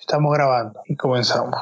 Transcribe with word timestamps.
Estamos 0.00 0.34
grabando 0.34 0.80
y 0.86 0.96
comenzamos. 0.96 1.54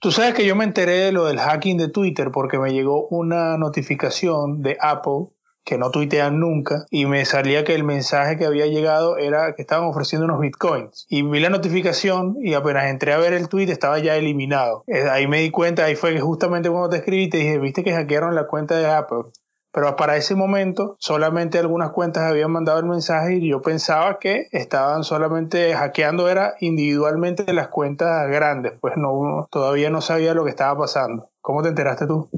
Tú 0.00 0.10
sabes 0.10 0.34
que 0.34 0.44
yo 0.44 0.54
me 0.56 0.64
enteré 0.64 0.98
de 0.98 1.12
lo 1.12 1.24
del 1.24 1.38
hacking 1.38 1.78
de 1.78 1.88
Twitter 1.88 2.30
porque 2.30 2.58
me 2.58 2.72
llegó 2.72 3.06
una 3.08 3.56
notificación 3.56 4.62
de 4.62 4.76
Apple 4.80 5.28
que 5.64 5.78
no 5.78 5.90
tuitean 5.90 6.40
nunca 6.40 6.84
y 6.90 7.06
me 7.06 7.24
salía 7.24 7.64
que 7.64 7.74
el 7.74 7.84
mensaje 7.84 8.36
que 8.36 8.44
había 8.44 8.66
llegado 8.66 9.16
era 9.16 9.54
que 9.54 9.62
estaban 9.62 9.88
ofreciendo 9.88 10.26
unos 10.26 10.40
bitcoins 10.40 11.06
y 11.08 11.22
vi 11.22 11.40
la 11.40 11.48
notificación 11.48 12.36
y 12.42 12.52
apenas 12.52 12.84
entré 12.84 13.14
a 13.14 13.18
ver 13.18 13.32
el 13.32 13.48
tweet 13.48 13.70
estaba 13.70 13.98
ya 13.98 14.14
eliminado. 14.16 14.84
Ahí 15.10 15.26
me 15.26 15.40
di 15.40 15.50
cuenta, 15.50 15.86
ahí 15.86 15.96
fue 15.96 16.12
que 16.12 16.20
justamente 16.20 16.68
cuando 16.68 16.90
te 16.90 16.96
escribí 16.96 17.30
te 17.30 17.38
dije, 17.38 17.58
viste 17.58 17.82
que 17.82 17.94
hackearon 17.94 18.34
la 18.34 18.46
cuenta 18.46 18.76
de 18.76 18.86
Apple. 18.86 19.30
Pero 19.74 19.96
para 19.96 20.16
ese 20.16 20.36
momento 20.36 20.94
solamente 21.00 21.58
algunas 21.58 21.90
cuentas 21.90 22.22
habían 22.22 22.52
mandado 22.52 22.78
el 22.78 22.86
mensaje 22.86 23.38
y 23.38 23.48
yo 23.48 23.60
pensaba 23.60 24.20
que 24.20 24.46
estaban 24.52 25.02
solamente 25.02 25.74
hackeando 25.74 26.28
era 26.28 26.54
individualmente 26.60 27.52
las 27.52 27.68
cuentas 27.68 28.30
grandes, 28.30 28.74
pues 28.80 28.96
no 28.96 29.48
todavía 29.50 29.90
no 29.90 30.00
sabía 30.00 30.32
lo 30.32 30.44
que 30.44 30.50
estaba 30.50 30.78
pasando. 30.78 31.28
¿Cómo 31.40 31.60
te 31.62 31.70
enteraste 31.70 32.06
tú? 32.06 32.30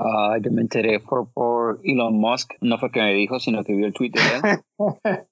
Ah, 0.00 0.36
yo 0.42 0.50
me 0.50 0.62
enteré 0.62 0.98
por, 0.98 1.32
por 1.32 1.78
Elon 1.84 2.18
Musk, 2.18 2.54
no 2.60 2.76
fue 2.78 2.90
que 2.90 3.00
me 3.00 3.14
dijo, 3.14 3.38
sino 3.38 3.62
que 3.62 3.74
vio 3.74 3.86
el 3.86 3.92
Twitter. 3.92 4.22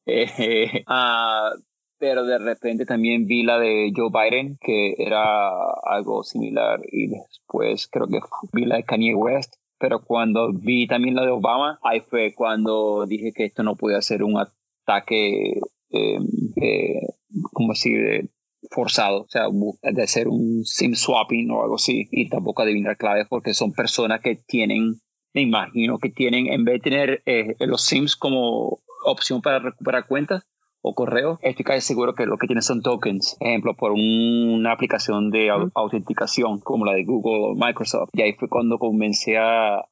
eh, 0.07 0.85
uh, 0.87 1.59
pero 1.99 2.25
de 2.25 2.39
repente 2.39 2.87
también 2.87 3.27
vi 3.27 3.43
la 3.43 3.59
de 3.59 3.91
Joe 3.97 4.11
Biden, 4.13 4.59
que 4.61 4.95
era 4.97 5.51
algo 5.83 6.23
similar, 6.23 6.81
y 6.93 7.09
después 7.09 7.89
creo 7.89 8.07
que 8.07 8.21
vi 8.53 8.65
la 8.65 8.77
de 8.77 8.85
Kanye 8.85 9.15
West 9.17 9.55
pero 9.79 10.03
cuando 10.03 10.53
vi 10.53 10.87
también 10.87 11.15
la 11.15 11.25
de 11.25 11.31
Obama, 11.31 11.79
ahí 11.83 12.01
fue 12.01 12.35
cuando 12.35 13.07
dije 13.07 13.33
que 13.35 13.45
esto 13.45 13.63
no 13.63 13.77
podía 13.77 14.03
ser 14.03 14.23
un 14.23 14.39
ataque, 14.39 15.61
eh, 15.91 17.01
como 17.53 17.73
decir, 17.73 18.31
forzado, 18.71 19.23
o 19.23 19.29
sea, 19.29 19.47
de 19.83 20.03
hacer 20.03 20.29
un 20.29 20.65
SIM 20.65 20.95
swapping 20.95 21.51
o 21.51 21.63
algo 21.63 21.77
así, 21.77 22.09
y 22.11 22.29
tampoco 22.29 22.63
adivinar 22.63 22.97
claves 22.97 23.27
porque 23.29 23.55
son 23.55 23.73
personas 23.73 24.21
que 24.21 24.37
tienen, 24.37 25.01
me 25.33 25.43
imagino 25.43 25.99
que 25.99 26.11
tienen, 26.11 26.49
en 26.49 26.65
vez 26.65 26.75
de 26.75 26.91
tener 26.91 27.23
eh, 27.27 27.55
los 27.61 27.85
SIMs 27.85 28.17
como 28.17 28.81
opción 29.05 29.41
para 29.41 29.61
recuperar 29.61 30.07
cuentas, 30.07 30.47
o 30.81 30.95
correo, 30.95 31.39
estoy 31.43 31.65
casi 31.65 31.81
seguro 31.81 32.15
que 32.15 32.27
lo 32.27 32.39
que 32.39 32.47
tiene 32.47 32.63
son 32.63 32.83
tokens, 32.83 33.37
ejemplo, 33.41 33.75
por 33.75 33.93
una 33.93 34.73
aplicación 34.73 35.31
de 35.31 35.51
autenticación 35.75 36.61
como 36.61 36.85
la 36.85 36.93
de 36.93 37.05
Google 37.05 37.53
o 37.53 37.55
Microsoft. 37.55 38.11
Y 38.13 38.23
ahí 38.23 38.33
fue 38.35 38.49
cuando 38.49 38.79
comencé 38.79 39.37
a, 39.39 39.83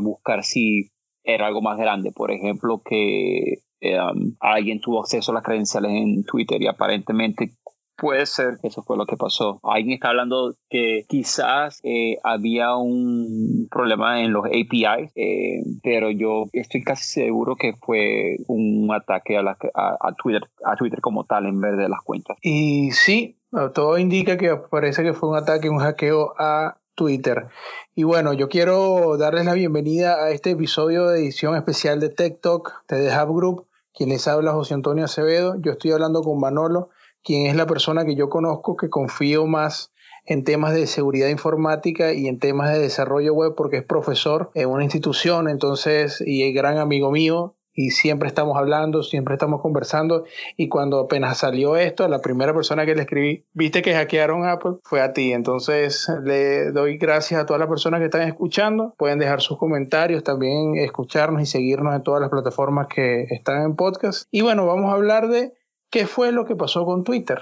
buscar 0.00 0.44
si 0.44 0.90
era 1.24 1.48
algo 1.48 1.62
más 1.62 1.76
grande, 1.76 2.12
por 2.12 2.30
ejemplo, 2.30 2.80
que 2.84 3.58
um, 3.82 4.36
alguien 4.40 4.80
tuvo 4.80 5.00
acceso 5.00 5.32
a 5.32 5.34
las 5.34 5.42
credenciales 5.42 5.90
en 5.90 6.24
Twitter 6.24 6.62
y 6.62 6.68
aparentemente 6.68 7.56
Puede 7.96 8.26
ser 8.26 8.58
que 8.60 8.68
eso 8.68 8.82
fue 8.82 8.98
lo 8.98 9.06
que 9.06 9.16
pasó. 9.16 9.58
Alguien 9.62 9.94
está 9.94 10.08
hablando 10.08 10.54
que 10.68 11.06
quizás 11.08 11.80
eh, 11.82 12.18
había 12.22 12.76
un 12.76 13.68
problema 13.70 14.22
en 14.22 14.32
los 14.32 14.44
APIs, 14.44 15.12
eh, 15.14 15.62
pero 15.82 16.10
yo 16.10 16.44
estoy 16.52 16.82
casi 16.82 17.04
seguro 17.04 17.56
que 17.56 17.72
fue 17.72 18.36
un 18.48 18.92
ataque 18.92 19.38
a, 19.38 19.42
la, 19.42 19.56
a, 19.74 20.12
Twitter, 20.12 20.42
a 20.64 20.76
Twitter 20.76 21.00
como 21.00 21.24
tal 21.24 21.46
en 21.46 21.58
vez 21.58 21.76
de 21.78 21.88
las 21.88 22.02
cuentas. 22.02 22.36
Y 22.42 22.90
sí, 22.90 23.38
todo 23.74 23.96
indica 23.96 24.36
que 24.36 24.54
parece 24.56 25.02
que 25.02 25.14
fue 25.14 25.30
un 25.30 25.36
ataque, 25.36 25.70
un 25.70 25.78
hackeo 25.78 26.34
a 26.38 26.76
Twitter. 26.94 27.46
Y 27.94 28.02
bueno, 28.02 28.34
yo 28.34 28.48
quiero 28.48 29.16
darles 29.16 29.46
la 29.46 29.54
bienvenida 29.54 30.16
a 30.16 30.30
este 30.30 30.50
episodio 30.50 31.08
de 31.08 31.20
edición 31.20 31.56
especial 31.56 32.00
de 32.00 32.10
Tech 32.10 32.40
Talk 32.42 32.84
de 32.88 33.08
The 33.08 33.22
Hub 33.22 33.36
Group. 33.36 33.66
Quien 33.94 34.10
les 34.10 34.28
habla 34.28 34.52
José 34.52 34.74
Antonio 34.74 35.06
Acevedo. 35.06 35.54
Yo 35.60 35.72
estoy 35.72 35.92
hablando 35.92 36.20
con 36.22 36.38
Manolo 36.38 36.90
quien 37.26 37.46
es 37.46 37.56
la 37.56 37.66
persona 37.66 38.04
que 38.04 38.14
yo 38.14 38.28
conozco 38.28 38.76
que 38.76 38.88
confío 38.88 39.46
más 39.46 39.92
en 40.26 40.44
temas 40.44 40.74
de 40.74 40.86
seguridad 40.86 41.28
informática 41.28 42.12
y 42.12 42.28
en 42.28 42.38
temas 42.38 42.72
de 42.72 42.78
desarrollo 42.78 43.34
web 43.34 43.54
porque 43.56 43.78
es 43.78 43.84
profesor 43.84 44.50
en 44.54 44.68
una 44.68 44.84
institución, 44.84 45.48
entonces, 45.48 46.22
y 46.24 46.44
es 46.44 46.54
gran 46.54 46.78
amigo 46.78 47.10
mío 47.10 47.56
y 47.74 47.90
siempre 47.90 48.28
estamos 48.28 48.56
hablando, 48.56 49.02
siempre 49.02 49.34
estamos 49.34 49.60
conversando 49.60 50.24
y 50.56 50.68
cuando 50.68 51.00
apenas 51.00 51.38
salió 51.38 51.76
esto, 51.76 52.06
la 52.06 52.20
primera 52.20 52.54
persona 52.54 52.86
que 52.86 52.94
le 52.94 53.02
escribí, 53.02 53.44
viste 53.52 53.82
que 53.82 53.92
hackearon 53.92 54.46
Apple, 54.46 54.76
fue 54.84 55.00
a 55.00 55.12
ti, 55.12 55.32
entonces 55.32 56.08
le 56.22 56.70
doy 56.70 56.96
gracias 56.96 57.40
a 57.40 57.44
todas 57.44 57.58
las 57.58 57.68
personas 57.68 57.98
que 57.98 58.06
están 58.06 58.22
escuchando, 58.22 58.94
pueden 58.96 59.18
dejar 59.18 59.40
sus 59.40 59.58
comentarios, 59.58 60.22
también 60.22 60.76
escucharnos 60.76 61.42
y 61.42 61.46
seguirnos 61.46 61.94
en 61.94 62.04
todas 62.04 62.20
las 62.20 62.30
plataformas 62.30 62.86
que 62.86 63.24
están 63.30 63.62
en 63.62 63.74
podcast. 63.74 64.28
Y 64.30 64.42
bueno, 64.42 64.64
vamos 64.64 64.90
a 64.90 64.94
hablar 64.94 65.28
de 65.28 65.52
¿Qué 65.88 66.04
fue 66.04 66.32
lo 66.32 66.44
que 66.44 66.56
pasó 66.56 66.84
con 66.84 67.04
Twitter? 67.04 67.40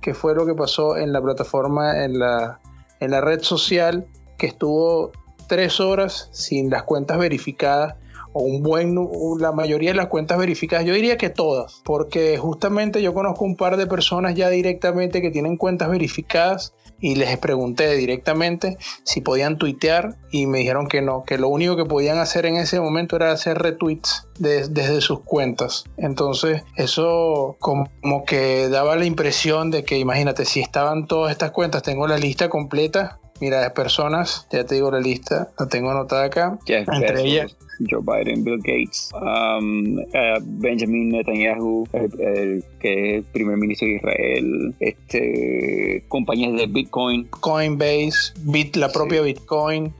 ¿Qué 0.00 0.14
fue 0.14 0.34
lo 0.34 0.46
que 0.46 0.54
pasó 0.54 0.96
en 0.96 1.12
la 1.12 1.20
plataforma, 1.20 2.04
en 2.04 2.20
la, 2.20 2.60
en 3.00 3.10
la 3.10 3.20
red 3.20 3.42
social 3.42 4.06
que 4.38 4.46
estuvo 4.46 5.10
tres 5.48 5.80
horas 5.80 6.28
sin 6.32 6.70
las 6.70 6.84
cuentas 6.84 7.18
verificadas 7.18 7.96
o 8.32 8.42
un 8.42 8.62
buen, 8.62 8.96
la 9.38 9.52
mayoría 9.52 9.90
de 9.90 9.96
las 9.96 10.06
cuentas 10.06 10.38
verificadas, 10.38 10.86
yo 10.86 10.94
diría 10.94 11.16
que 11.16 11.30
todas, 11.30 11.80
porque 11.84 12.38
justamente 12.38 13.02
yo 13.02 13.14
conozco 13.14 13.44
un 13.44 13.56
par 13.56 13.76
de 13.76 13.86
personas 13.86 14.34
ya 14.34 14.48
directamente 14.50 15.22
que 15.22 15.30
tienen 15.30 15.56
cuentas 15.56 15.90
verificadas 15.90 16.74
y 17.00 17.14
les 17.14 17.36
pregunté 17.38 17.96
directamente 17.96 18.76
si 19.04 19.20
podían 19.20 19.58
tuitear 19.58 20.16
y 20.30 20.46
me 20.46 20.58
dijeron 20.58 20.86
que 20.86 21.00
no, 21.00 21.24
que 21.24 21.38
lo 21.38 21.48
único 21.48 21.76
que 21.76 21.84
podían 21.84 22.18
hacer 22.18 22.46
en 22.46 22.56
ese 22.56 22.80
momento 22.80 23.16
era 23.16 23.32
hacer 23.32 23.58
retweets 23.58 24.28
desde 24.38 25.00
sus 25.00 25.20
cuentas. 25.20 25.84
Entonces 25.96 26.62
eso 26.76 27.56
como 27.58 28.24
que 28.26 28.68
daba 28.68 28.96
la 28.96 29.06
impresión 29.06 29.70
de 29.70 29.84
que 29.84 29.98
imagínate, 29.98 30.44
si 30.44 30.60
estaban 30.60 31.06
todas 31.06 31.32
estas 31.32 31.50
cuentas, 31.52 31.82
tengo 31.82 32.06
la 32.06 32.18
lista 32.18 32.48
completa, 32.48 33.18
mira, 33.40 33.62
de 33.62 33.70
personas, 33.70 34.46
ya 34.50 34.64
te 34.64 34.76
digo 34.76 34.90
la 34.90 35.00
lista, 35.00 35.50
la 35.58 35.66
tengo 35.66 35.90
anotada 35.90 36.24
acá, 36.24 36.58
entre 36.66 37.22
ellas 37.22 37.56
Joe 37.88 38.02
Biden, 38.02 38.44
Bill 38.44 38.58
Gates, 38.58 39.10
um, 39.14 39.98
uh, 39.98 40.40
Benjamin 40.42 41.10
Netanyahu, 41.10 41.86
el, 41.92 42.64
que 42.80 42.92
es 42.92 43.16
el 43.18 43.24
primer 43.32 43.56
ministro 43.56 43.88
de 43.88 43.94
Israel, 43.94 44.74
este, 44.80 46.04
compañías 46.08 46.52
de 46.54 46.66
Bitcoin, 46.66 47.28
Coinbase, 47.40 48.34
Bit, 48.40 48.76
la 48.76 48.90
propia 48.90 49.22
Bitcoin. 49.22 49.94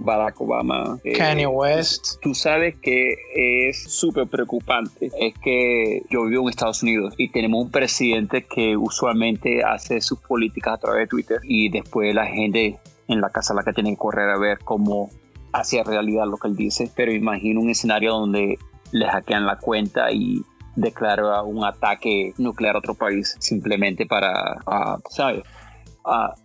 Barack 0.00 0.40
Obama, 0.40 0.98
eh, 1.04 1.12
Kanye 1.12 1.46
West. 1.46 2.16
Tú 2.22 2.34
sabes 2.34 2.76
que 2.80 3.14
es 3.34 3.82
súper 3.92 4.26
preocupante. 4.26 5.10
Es 5.20 5.34
que 5.42 6.02
yo 6.10 6.24
vivo 6.24 6.44
en 6.44 6.48
Estados 6.48 6.82
Unidos 6.82 7.14
y 7.18 7.30
tenemos 7.30 7.64
un 7.64 7.70
presidente 7.70 8.46
que 8.46 8.76
usualmente 8.76 9.62
hace 9.62 10.00
sus 10.00 10.18
políticas 10.20 10.74
a 10.74 10.78
través 10.78 11.02
de 11.02 11.06
Twitter 11.08 11.40
y 11.44 11.68
después 11.68 12.14
la 12.14 12.26
gente 12.26 12.78
en 13.08 13.20
la 13.20 13.28
casa 13.28 13.54
la 13.54 13.62
que 13.62 13.72
tiene 13.72 13.90
que 13.90 13.98
correr 13.98 14.30
a 14.30 14.38
ver 14.38 14.58
cómo 14.64 15.10
hacia 15.52 15.82
realidad 15.82 16.26
lo 16.26 16.36
que 16.36 16.48
él 16.48 16.56
dice, 16.56 16.90
pero 16.94 17.12
imagino 17.12 17.60
un 17.60 17.70
escenario 17.70 18.12
donde 18.12 18.58
le 18.92 19.06
hackean 19.06 19.46
la 19.46 19.56
cuenta 19.56 20.10
y 20.12 20.42
declara 20.76 21.42
un 21.42 21.64
ataque 21.64 22.32
nuclear 22.38 22.76
a 22.76 22.78
otro 22.78 22.94
país 22.94 23.36
simplemente 23.40 24.06
para, 24.06 24.56
uh, 24.66 25.00
¿sabes? 25.10 25.42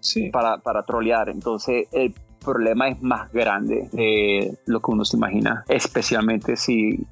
sí. 0.02 0.30
para, 0.30 0.58
para 0.58 0.84
trolear. 0.84 1.30
Entonces, 1.30 1.88
el 1.92 2.14
problema 2.46 2.88
es 2.90 3.02
más 3.02 3.32
grande 3.32 3.90
de 3.92 4.58
lo 4.66 4.80
que 4.82 4.92
uno 4.92 5.04
se 5.04 5.18
imagina, 5.18 5.66
especialmente 5.68 6.56
si 6.56 7.06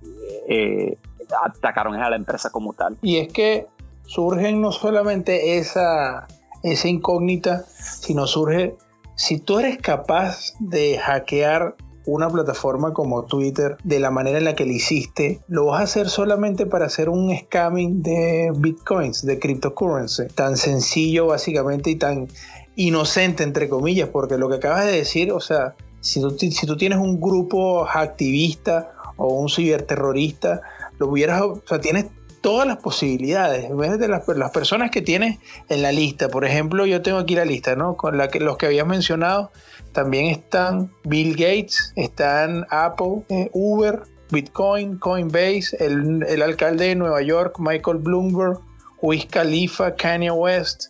eh, 0.48 0.98
atacaron 1.44 1.96
a 1.96 2.10
la 2.10 2.16
empresa 2.16 2.50
como 2.50 2.74
tal. 2.74 2.98
Y 3.02 3.18
es 3.18 3.34
que 3.34 3.68
surgen 4.06 4.62
no 4.62 4.72
solamente 4.72 5.58
esa, 5.58 6.28
esa 6.62 6.88
incógnita, 6.88 7.64
sino 7.68 8.28
surge 8.28 8.76
si 9.16 9.40
tú 9.40 9.60
eres 9.60 9.78
capaz 9.78 10.54
de 10.60 10.98
hackear 10.98 11.76
una 12.06 12.30
plataforma 12.30 12.94
como 12.94 13.24
Twitter 13.24 13.78
de 13.84 14.00
la 14.00 14.12
manera 14.12 14.38
en 14.38 14.46
la 14.46 14.56
que 14.56 14.66
lo 14.66 14.74
hiciste, 14.74 15.40
lo 15.48 15.68
vas 15.68 15.80
a 15.80 15.84
hacer 15.84 16.10
solamente 16.10 16.66
para 16.66 16.86
hacer 16.86 17.10
un 17.10 17.36
scamming 17.36 18.02
de 18.02 18.52
bitcoins, 18.56 19.26
de 19.26 19.40
cryptocurrency. 19.40 20.28
Tan 20.36 20.58
sencillo 20.58 21.28
básicamente 21.28 21.92
y 21.92 21.96
tan 21.96 22.28
inocente 22.76 23.44
entre 23.44 23.70
comillas, 23.70 24.10
porque 24.10 24.38
lo 24.38 24.50
que 24.50 24.56
acabas 24.56 24.86
de 24.86 24.92
decir, 24.94 25.32
o 25.32 25.40
sea, 25.40 25.76
si 26.02 26.20
tú, 26.22 26.36
si 26.38 26.66
tú 26.66 26.76
tienes 26.78 27.00
un 27.00 27.20
grupo 27.20 27.88
activista 27.88 28.92
o 29.18 29.28
un 29.28 29.50
ciberterrorista, 29.50 30.62
lo 31.00 31.08
hubieras, 31.08 31.42
o 31.42 31.62
sea, 31.66 31.80
tienes 31.80 32.08
todas 32.42 32.68
las 32.68 32.78
posibilidades. 32.78 33.70
De 33.70 34.08
las, 34.08 34.28
las, 34.28 34.52
personas 34.52 34.92
que 34.92 35.02
tienes 35.02 35.40
en 35.70 35.82
la 35.82 35.92
lista, 35.94 36.28
por 36.28 36.44
ejemplo, 36.46 36.86
yo 36.86 37.02
tengo 37.02 37.20
aquí 37.20 37.36
la 37.36 37.46
lista, 37.46 37.76
¿no? 37.76 37.96
Con 37.96 38.18
la 38.18 38.28
que, 38.28 38.42
los 38.42 38.58
que 38.58 38.66
habías 38.66 38.86
mencionado, 38.86 39.52
también 39.94 40.26
están 40.26 40.92
Bill 41.06 41.32
Gates, 41.32 41.94
están 41.96 42.66
Apple, 42.70 43.24
eh, 43.30 43.50
Uber, 43.54 44.04
Bitcoin, 44.30 44.98
Coinbase, 44.98 45.78
el, 45.80 46.42
alcalde 46.42 46.88
de 46.88 46.96
Nueva 46.96 47.22
York, 47.22 47.56
Michael 47.60 48.00
Bloomberg, 48.00 48.60
Wiz 49.02 49.26
Khalifa, 49.28 49.96
Kanye 49.96 50.32
West, 50.32 50.88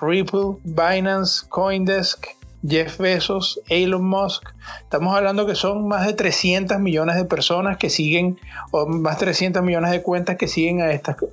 Ripple, 0.00 0.58
Binance, 0.64 1.46
Coindesk, 1.48 2.26
Jeff 2.66 2.98
Bezos, 2.98 3.60
Elon 3.68 4.04
Musk. 4.04 4.42
Estamos 4.82 5.14
hablando 5.16 5.46
que 5.46 5.54
son 5.54 5.86
más 5.86 6.06
de 6.06 6.14
300 6.14 6.78
millones 6.78 7.16
de 7.16 7.24
personas 7.24 7.76
que 7.76 7.90
siguen, 7.90 8.38
o 8.72 8.86
más 8.86 9.18
de 9.18 9.26
300 9.26 9.62
millones 9.62 9.90
de 9.90 10.02
cuentas 10.02 10.36
que 10.36 10.48
siguen 10.48 10.80
a, 10.80 10.86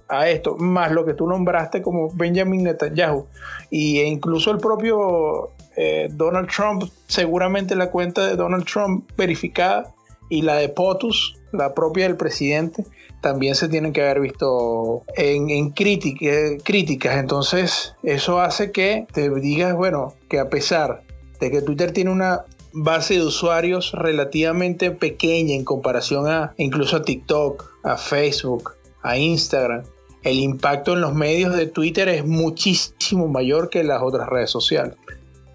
a 0.09 0.29
esto, 0.29 0.55
más 0.57 0.91
lo 0.91 1.05
que 1.05 1.13
tú 1.13 1.27
nombraste 1.27 1.81
como 1.81 2.09
Benjamin 2.13 2.63
Netanyahu. 2.63 3.27
Y 3.69 3.99
e 3.99 4.07
incluso 4.07 4.51
el 4.51 4.57
propio 4.57 5.51
eh, 5.75 6.09
Donald 6.11 6.49
Trump, 6.49 6.83
seguramente 7.07 7.75
la 7.75 7.89
cuenta 7.89 8.27
de 8.27 8.35
Donald 8.35 8.65
Trump 8.65 9.09
verificada 9.17 9.93
y 10.29 10.41
la 10.41 10.55
de 10.55 10.69
POTUS, 10.69 11.39
la 11.51 11.73
propia 11.73 12.05
del 12.05 12.17
presidente, 12.17 12.85
también 13.23 13.55
se 13.55 13.69
tienen 13.69 13.93
que 13.93 14.01
haber 14.01 14.19
visto 14.19 15.03
en, 15.15 15.49
en 15.49 15.69
críticas. 15.71 17.17
Entonces, 17.17 17.95
eso 18.03 18.41
hace 18.41 18.73
que 18.73 19.07
te 19.13 19.29
digas, 19.29 19.73
bueno, 19.75 20.13
que 20.29 20.39
a 20.39 20.49
pesar 20.49 21.03
de 21.39 21.49
que 21.49 21.61
Twitter 21.61 21.93
tiene 21.93 22.11
una 22.11 22.43
base 22.73 23.13
de 23.13 23.25
usuarios 23.25 23.93
relativamente 23.93 24.91
pequeña 24.91 25.55
en 25.55 25.63
comparación 25.63 26.27
a 26.27 26.53
incluso 26.57 26.97
a 26.97 27.03
TikTok, 27.03 27.63
a 27.83 27.95
Facebook, 27.95 28.71
a 29.03 29.17
Instagram, 29.17 29.83
el 30.23 30.39
impacto 30.39 30.93
en 30.93 31.01
los 31.01 31.13
medios 31.13 31.55
de 31.55 31.67
Twitter 31.67 32.09
es 32.09 32.25
muchísimo 32.25 33.29
mayor 33.29 33.69
que 33.69 33.83
las 33.85 34.01
otras 34.01 34.27
redes 34.27 34.49
sociales. 34.49 34.95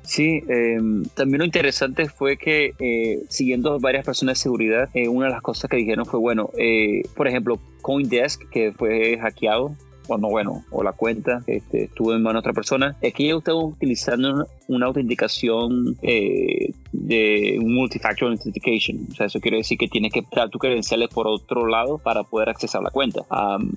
Sí, 0.08 0.43
em, 0.49 1.05
también 1.14 1.40
lo 1.40 1.44
interesante 1.44 2.08
fue 2.08 2.38
que 2.38 2.72
eh, 2.78 3.25
siguiendo 3.28 3.78
varias 3.78 4.06
personas 4.06 4.38
de 4.38 4.43
seguridad, 4.43 4.88
eh, 4.94 5.06
una 5.06 5.26
de 5.26 5.32
las 5.32 5.43
cosas 5.43 5.69
que 5.69 5.76
dijeron 5.76 6.06
fue, 6.06 6.19
bueno, 6.19 6.49
eh, 6.56 7.02
por 7.14 7.28
ejemplo, 7.28 7.58
Coindesk, 7.82 8.49
que 8.49 8.72
fue 8.72 9.19
hackeado, 9.19 9.76
bueno, 10.08 10.31
bueno, 10.31 10.64
o 10.70 10.82
la 10.82 10.93
cuenta 10.93 11.43
este, 11.46 11.84
estuvo 11.84 12.14
en 12.14 12.22
manos 12.22 12.43
de 12.43 12.49
otra 12.49 12.52
persona, 12.55 12.96
es 13.02 13.12
que 13.12 13.25
ellos 13.25 13.40
estaban 13.40 13.66
utilizando 13.66 14.49
una 14.66 14.87
autenticación 14.87 15.99
eh, 16.00 16.72
de 17.08 17.58
un 17.58 17.75
multifactor 17.75 18.31
authentication. 18.31 19.06
O 19.10 19.14
sea, 19.14 19.26
eso 19.26 19.40
quiere 19.40 19.56
decir 19.56 19.78
que 19.78 19.88
tienes 19.88 20.12
que 20.12 20.22
dar 20.31 20.50
tus 20.50 20.60
credenciales 20.60 21.08
por 21.08 21.26
otro 21.26 21.66
lado 21.66 21.96
para 21.96 22.22
poder 22.22 22.50
accesar 22.50 22.82
la 22.82 22.90
cuenta. 22.90 23.22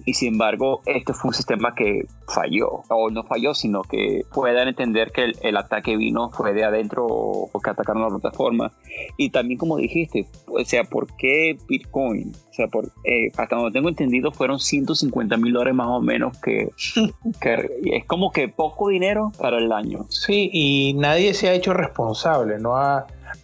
y 0.05 0.13
sin 0.13 0.33
embargo, 0.33 0.81
este 0.85 1.13
fue 1.13 1.29
un 1.29 1.33
sistema 1.33 1.73
que 1.73 2.05
falló, 2.27 2.83
o 2.89 3.09
no 3.09 3.23
falló, 3.23 3.53
sino 3.53 3.83
que 3.83 4.23
puedan 4.33 4.67
entender 4.67 5.11
que 5.11 5.31
el, 5.41 5.57
ataque 5.57 5.95
vino 5.95 6.29
fue 6.29 6.53
de 6.53 6.65
adentro 6.65 7.05
o, 7.07 7.49
que 7.63 7.69
atacaron 7.69 8.03
la 8.03 8.09
plataforma. 8.09 8.73
Y 9.15 9.29
también, 9.29 9.57
como 9.57 9.77
dijiste, 9.77 10.27
o 10.47 10.63
sea, 10.65 10.83
¿por 10.83 11.07
qué 11.15 11.57
Bitcoin? 11.69 12.33
O 12.49 12.53
sea, 12.53 12.67
por, 12.67 12.91
eh, 13.05 13.31
hasta 13.37 13.55
donde 13.55 13.71
tengo 13.71 13.87
entendido, 13.87 14.31
fueron 14.31 14.59
150 14.59 15.37
mil 15.37 15.53
dólares 15.53 15.73
más 15.73 15.87
o 15.87 16.01
menos, 16.01 16.37
que, 16.39 16.69
que 17.41 17.69
es 17.85 18.05
como 18.05 18.31
que 18.31 18.49
poco 18.49 18.89
dinero 18.89 19.31
para 19.39 19.57
el 19.59 19.71
año. 19.71 20.05
Sí, 20.09 20.49
y 20.51 20.93
nadie 20.95 21.33
se 21.33 21.47
ha 21.47 21.53
hecho 21.53 21.73
responsable. 21.73 22.59
¿no? 22.59 22.75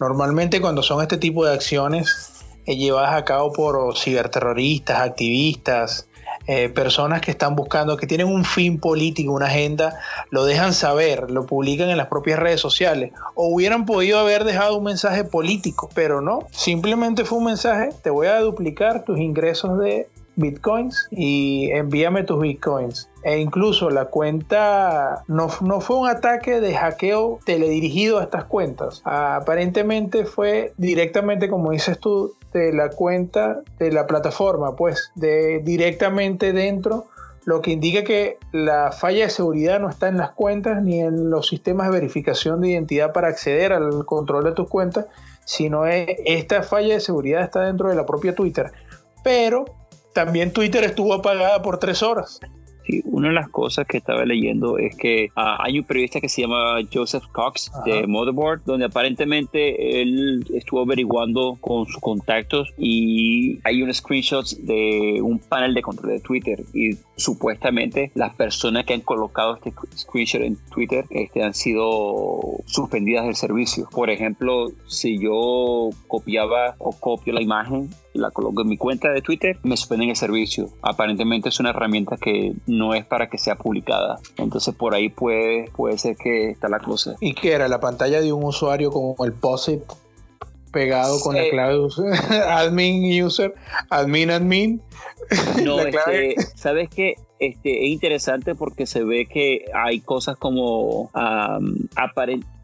Normalmente 0.00 0.60
cuando 0.60 0.82
son 0.82 1.02
este 1.02 1.16
tipo 1.16 1.44
de 1.44 1.54
acciones 1.54 2.44
eh, 2.66 2.76
llevadas 2.76 3.14
a 3.14 3.24
cabo 3.24 3.52
por 3.52 3.96
ciberterroristas, 3.96 5.00
activistas, 5.00 6.08
eh, 6.46 6.70
personas 6.70 7.20
que 7.20 7.30
están 7.30 7.54
buscando, 7.56 7.98
que 7.98 8.06
tienen 8.06 8.26
un 8.26 8.42
fin 8.42 8.80
político, 8.80 9.32
una 9.32 9.46
agenda, 9.46 10.00
lo 10.30 10.46
dejan 10.46 10.72
saber, 10.72 11.30
lo 11.30 11.44
publican 11.44 11.90
en 11.90 11.98
las 11.98 12.06
propias 12.06 12.38
redes 12.38 12.60
sociales. 12.60 13.12
O 13.34 13.48
hubieran 13.48 13.84
podido 13.84 14.18
haber 14.18 14.44
dejado 14.44 14.78
un 14.78 14.84
mensaje 14.84 15.24
político, 15.24 15.90
pero 15.94 16.22
no, 16.22 16.46
simplemente 16.50 17.26
fue 17.26 17.38
un 17.38 17.44
mensaje, 17.44 17.90
te 18.02 18.08
voy 18.08 18.28
a 18.28 18.40
duplicar 18.40 19.04
tus 19.04 19.18
ingresos 19.18 19.78
de 19.78 20.08
bitcoins 20.38 21.08
y 21.10 21.70
envíame 21.72 22.24
tus 22.24 22.40
bitcoins. 22.40 23.10
E 23.24 23.38
incluso 23.38 23.90
la 23.90 24.06
cuenta 24.06 25.24
no, 25.26 25.48
no 25.60 25.80
fue 25.80 25.98
un 25.98 26.08
ataque 26.08 26.60
de 26.60 26.74
hackeo 26.74 27.40
teledirigido 27.44 28.18
a 28.18 28.22
estas 28.22 28.44
cuentas. 28.44 29.02
Aparentemente 29.04 30.24
fue 30.24 30.72
directamente, 30.76 31.50
como 31.50 31.72
dices 31.72 31.98
tú, 31.98 32.34
de 32.52 32.72
la 32.72 32.90
cuenta 32.90 33.60
de 33.78 33.92
la 33.92 34.06
plataforma, 34.06 34.76
pues 34.76 35.12
de 35.14 35.60
directamente 35.64 36.52
dentro 36.52 37.06
lo 37.44 37.62
que 37.62 37.70
indica 37.70 38.04
que 38.04 38.36
la 38.52 38.92
falla 38.92 39.24
de 39.24 39.30
seguridad 39.30 39.80
no 39.80 39.88
está 39.88 40.08
en 40.08 40.18
las 40.18 40.32
cuentas 40.32 40.82
ni 40.82 41.00
en 41.00 41.30
los 41.30 41.48
sistemas 41.48 41.86
de 41.88 41.94
verificación 41.94 42.60
de 42.60 42.68
identidad 42.68 43.12
para 43.14 43.28
acceder 43.28 43.72
al 43.72 44.04
control 44.04 44.44
de 44.44 44.52
tus 44.52 44.68
cuentas, 44.68 45.06
sino 45.46 45.86
esta 45.86 46.62
falla 46.62 46.92
de 46.92 47.00
seguridad 47.00 47.42
está 47.42 47.62
dentro 47.62 47.88
de 47.88 47.96
la 47.96 48.04
propia 48.04 48.34
Twitter. 48.34 48.70
Pero 49.24 49.64
también 50.18 50.52
Twitter 50.52 50.82
estuvo 50.82 51.14
apagada 51.14 51.62
por 51.62 51.78
tres 51.78 52.02
horas. 52.02 52.40
Sí, 52.84 53.02
una 53.04 53.28
de 53.28 53.34
las 53.34 53.48
cosas 53.50 53.86
que 53.86 53.98
estaba 53.98 54.24
leyendo 54.24 54.76
es 54.76 54.96
que 54.96 55.28
ah, 55.36 55.58
hay 55.60 55.78
un 55.78 55.84
periodista 55.84 56.20
que 56.20 56.28
se 56.28 56.42
llama 56.42 56.80
Joseph 56.92 57.22
Cox 57.30 57.70
de 57.84 58.04
Motherboard, 58.08 58.64
donde 58.64 58.86
aparentemente 58.86 60.00
él 60.02 60.44
estuvo 60.52 60.80
averiguando 60.80 61.56
con 61.60 61.86
sus 61.86 62.00
contactos 62.00 62.74
y 62.76 63.60
hay 63.62 63.80
unos 63.80 63.98
screenshots 63.98 64.66
de 64.66 65.20
un 65.22 65.38
panel 65.38 65.72
de 65.72 65.82
control 65.82 66.14
de 66.14 66.20
Twitter 66.20 66.64
y 66.74 66.96
supuestamente 67.14 68.10
las 68.16 68.34
personas 68.34 68.86
que 68.86 68.94
han 68.94 69.02
colocado 69.02 69.54
este 69.54 69.72
screenshot 69.96 70.42
en 70.42 70.56
Twitter 70.74 71.04
este, 71.10 71.44
han 71.44 71.54
sido 71.54 72.40
suspendidas 72.66 73.24
del 73.26 73.36
servicio. 73.36 73.88
Por 73.92 74.10
ejemplo, 74.10 74.72
si 74.88 75.16
yo 75.20 75.90
copiaba 76.08 76.74
o 76.78 76.90
copio 76.98 77.32
la 77.32 77.40
imagen 77.40 77.90
la 78.18 78.30
coloco 78.30 78.62
en 78.62 78.68
mi 78.68 78.76
cuenta 78.76 79.10
de 79.10 79.22
Twitter, 79.22 79.58
me 79.62 79.76
suspenden 79.76 80.10
el 80.10 80.16
servicio. 80.16 80.68
Aparentemente 80.82 81.48
es 81.48 81.60
una 81.60 81.70
herramienta 81.70 82.16
que 82.16 82.54
no 82.66 82.94
es 82.94 83.04
para 83.04 83.28
que 83.28 83.38
sea 83.38 83.56
publicada. 83.56 84.18
Entonces 84.36 84.74
por 84.74 84.94
ahí 84.94 85.08
puede, 85.08 85.70
puede 85.76 85.98
ser 85.98 86.16
que 86.16 86.50
está 86.50 86.68
la 86.68 86.80
cosa. 86.80 87.16
¿Y 87.20 87.34
qué 87.34 87.52
era? 87.52 87.68
¿La 87.68 87.80
pantalla 87.80 88.20
de 88.20 88.32
un 88.32 88.44
usuario 88.44 88.90
como 88.90 89.16
el 89.24 89.32
POSIT 89.32 89.82
pegado 90.72 91.18
con 91.20 91.34
la 91.34 91.48
clave 91.50 91.78
admin 92.48 93.24
user, 93.24 93.54
admin 93.90 94.30
admin? 94.30 94.82
No, 95.62 95.80
este, 95.86 96.36
¿sabes 96.54 96.88
qué? 96.88 97.14
Este, 97.38 97.84
es 97.84 97.90
interesante 97.90 98.54
porque 98.54 98.86
se 98.86 99.04
ve 99.04 99.26
que 99.26 99.66
hay 99.72 100.00
cosas 100.00 100.36
como 100.36 101.10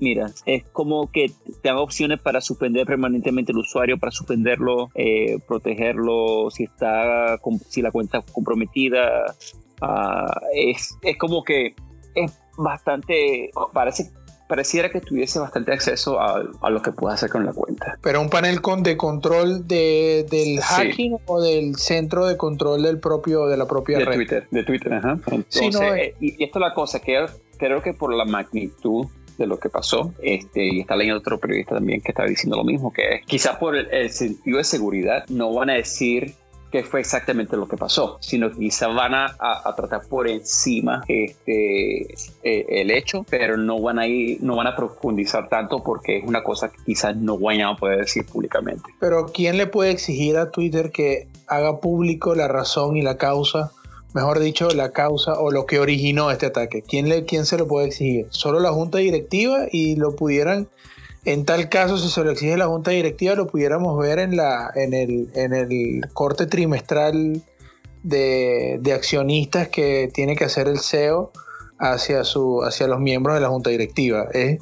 mira, 0.01 0.31
es 0.47 0.65
como 0.65 1.11
que 1.13 1.31
te 1.63 1.69
dan 1.69 1.77
opciones 1.77 2.21
para 2.21 2.41
suspender 2.41 2.87
permanentemente 2.87 3.53
el 3.53 3.59
usuario, 3.59 3.99
para 3.99 4.11
suspenderlo, 4.11 4.91
eh, 4.95 5.39
protegerlo, 5.47 6.51
si 6.51 6.65
está 6.65 7.39
si 7.69 7.83
la 7.83 7.93
cuenta 7.93 8.19
está 8.19 8.33
comprometida. 8.33 9.35
Ah, 9.81 10.41
es, 10.55 10.97
es 11.03 11.17
como 11.19 11.45
que 11.45 11.75
es 12.15 12.37
bastante, 12.57 13.51
parece 13.73 14.11
pareciera 14.47 14.91
que 14.91 15.01
tuviese 15.01 15.39
bastante 15.39 15.73
acceso 15.73 16.21
a, 16.21 16.43
a, 16.61 16.71
lo 16.71 16.83
que 16.83 16.93
pueda 16.93 17.15
hacer 17.15 17.31
con 17.31 17.45
la 17.45 17.53
cuenta. 17.53 17.99
Pero 18.03 18.21
un 18.21 18.29
panel 18.29 18.61
con, 18.61 18.83
de 18.83 18.97
control 18.97 19.67
de, 19.67 20.27
del 20.31 20.61
hacking 20.61 21.19
o 21.27 21.41
del 21.41 21.77
centro 21.77 22.27
de 22.27 22.37
control 22.37 22.83
del 22.83 22.99
propio, 22.99 23.47
de 23.47 23.57
la 23.57 23.67
propia 23.67 23.99
de 23.99 24.05
red. 24.05 24.15
Twitter, 24.17 24.49
de 24.51 24.65
Twitter, 24.65 24.95
ajá. 24.95 25.19
Entonces, 25.31 25.81
eh, 25.97 26.15
y, 26.21 26.45
esto 26.45 26.59
es 26.59 26.61
la 26.61 26.75
cosa, 26.75 27.01
que 27.01 27.25
creo 27.59 27.83
que 27.83 27.95
por 27.95 28.15
la 28.15 28.25
magnitud 28.25 29.07
de 29.39 29.47
lo 29.47 29.59
que 29.59 29.69
pasó. 29.69 30.15
Este, 30.23 30.67
y 30.67 30.81
está 30.81 30.97
leyendo 30.97 31.19
otro 31.19 31.39
periodista 31.39 31.75
también 31.75 32.01
que 32.01 32.13
está 32.13 32.25
diciendo 32.25 32.57
lo 32.57 32.65
mismo, 32.65 32.93
que 32.93 33.23
quizás 33.27 33.57
por 33.57 33.77
el, 33.77 34.11
sentido 34.11 34.59
de 34.59 34.65
seguridad 34.65 35.25
no 35.29 35.53
van 35.53 35.71
a 35.71 35.75
decir 35.75 36.35
qué 36.75 36.83
fue 36.83 36.99
exactamente 36.99 37.57
lo 37.57 37.69
que 37.69 37.77
pasó, 37.77 38.19
sino 38.21 38.51
que 38.51 38.59
quizás 38.59 38.93
van 38.93 39.15
a, 39.15 39.27
a, 39.39 39.77
tratar 39.77 40.09
por 40.09 40.27
encima 40.27 41.05
este, 41.07 42.03
eh, 42.43 42.67
el 42.69 42.91
hecho, 42.91 43.25
pero 43.31 43.57
no 43.57 43.81
van, 43.81 44.01
a 44.01 44.09
ir, 44.09 44.43
no 44.43 44.57
van 44.57 44.67
a 44.67 44.75
profundizar 44.75 45.49
tanto 45.49 45.85
porque 45.85 46.17
es 46.17 46.25
una 46.25 46.43
cosa 46.43 46.71
que 46.71 46.79
quizás 46.85 47.15
no 47.15 47.39
vayan 47.39 47.69
a 47.69 47.77
poder 47.77 48.01
decir 48.01 48.27
públicamente. 48.27 48.83
Pero 48.99 49.27
¿quién 49.27 49.57
le 49.57 49.69
puede 49.69 49.93
exigir 49.93 50.37
a 50.37 50.51
Twitter 50.51 50.91
que 50.91 51.29
haga 51.47 51.79
público 51.79 52.35
la 52.35 52.49
razón 52.49 52.97
y 52.97 53.03
la 53.03 53.19
causa? 53.19 53.71
Mejor 54.13 54.41
dicho, 54.41 54.69
la 54.71 54.91
causa 54.91 55.35
o 55.39 55.53
lo 55.53 55.67
que 55.67 55.79
originó 55.79 56.33
este 56.33 56.47
ataque. 56.47 56.83
¿Quién, 56.83 57.09
le, 57.09 57.25
quién 57.25 57.47
se 57.47 57.57
lo 57.57 57.69
puede 57.69 57.87
exigir? 57.87 58.27
Solo 58.31 58.59
la 58.59 58.73
junta 58.73 58.99
directiva 58.99 59.67
y 59.71 59.95
lo 59.95 60.17
pudieran 60.17 60.67
en 61.25 61.45
tal 61.45 61.69
caso, 61.69 61.97
si 61.99 62.09
se 62.09 62.23
lo 62.23 62.31
exige 62.31 62.57
la 62.57 62.67
Junta 62.67 62.91
Directiva, 62.91 63.35
lo 63.35 63.47
pudiéramos 63.47 63.99
ver 63.99 64.19
en, 64.19 64.37
la, 64.37 64.71
en, 64.75 64.93
el, 64.93 65.31
en 65.35 65.55
el 65.55 66.01
corte 66.13 66.47
trimestral 66.47 67.43
de, 68.03 68.93
accionistas 68.95 69.69
que 69.69 70.11
tiene 70.13 70.37
que 70.37 70.45
hacer 70.45 70.69
el 70.69 70.79
CEO 70.79 71.33
hacia, 71.79 72.25
su, 72.25 72.63
hacia 72.63 72.87
los 72.87 73.01
miembros 73.01 73.35
de 73.35 73.41
la 73.41 73.49
Junta 73.49 73.71
Directiva. 73.71 74.27
Es 74.33 74.61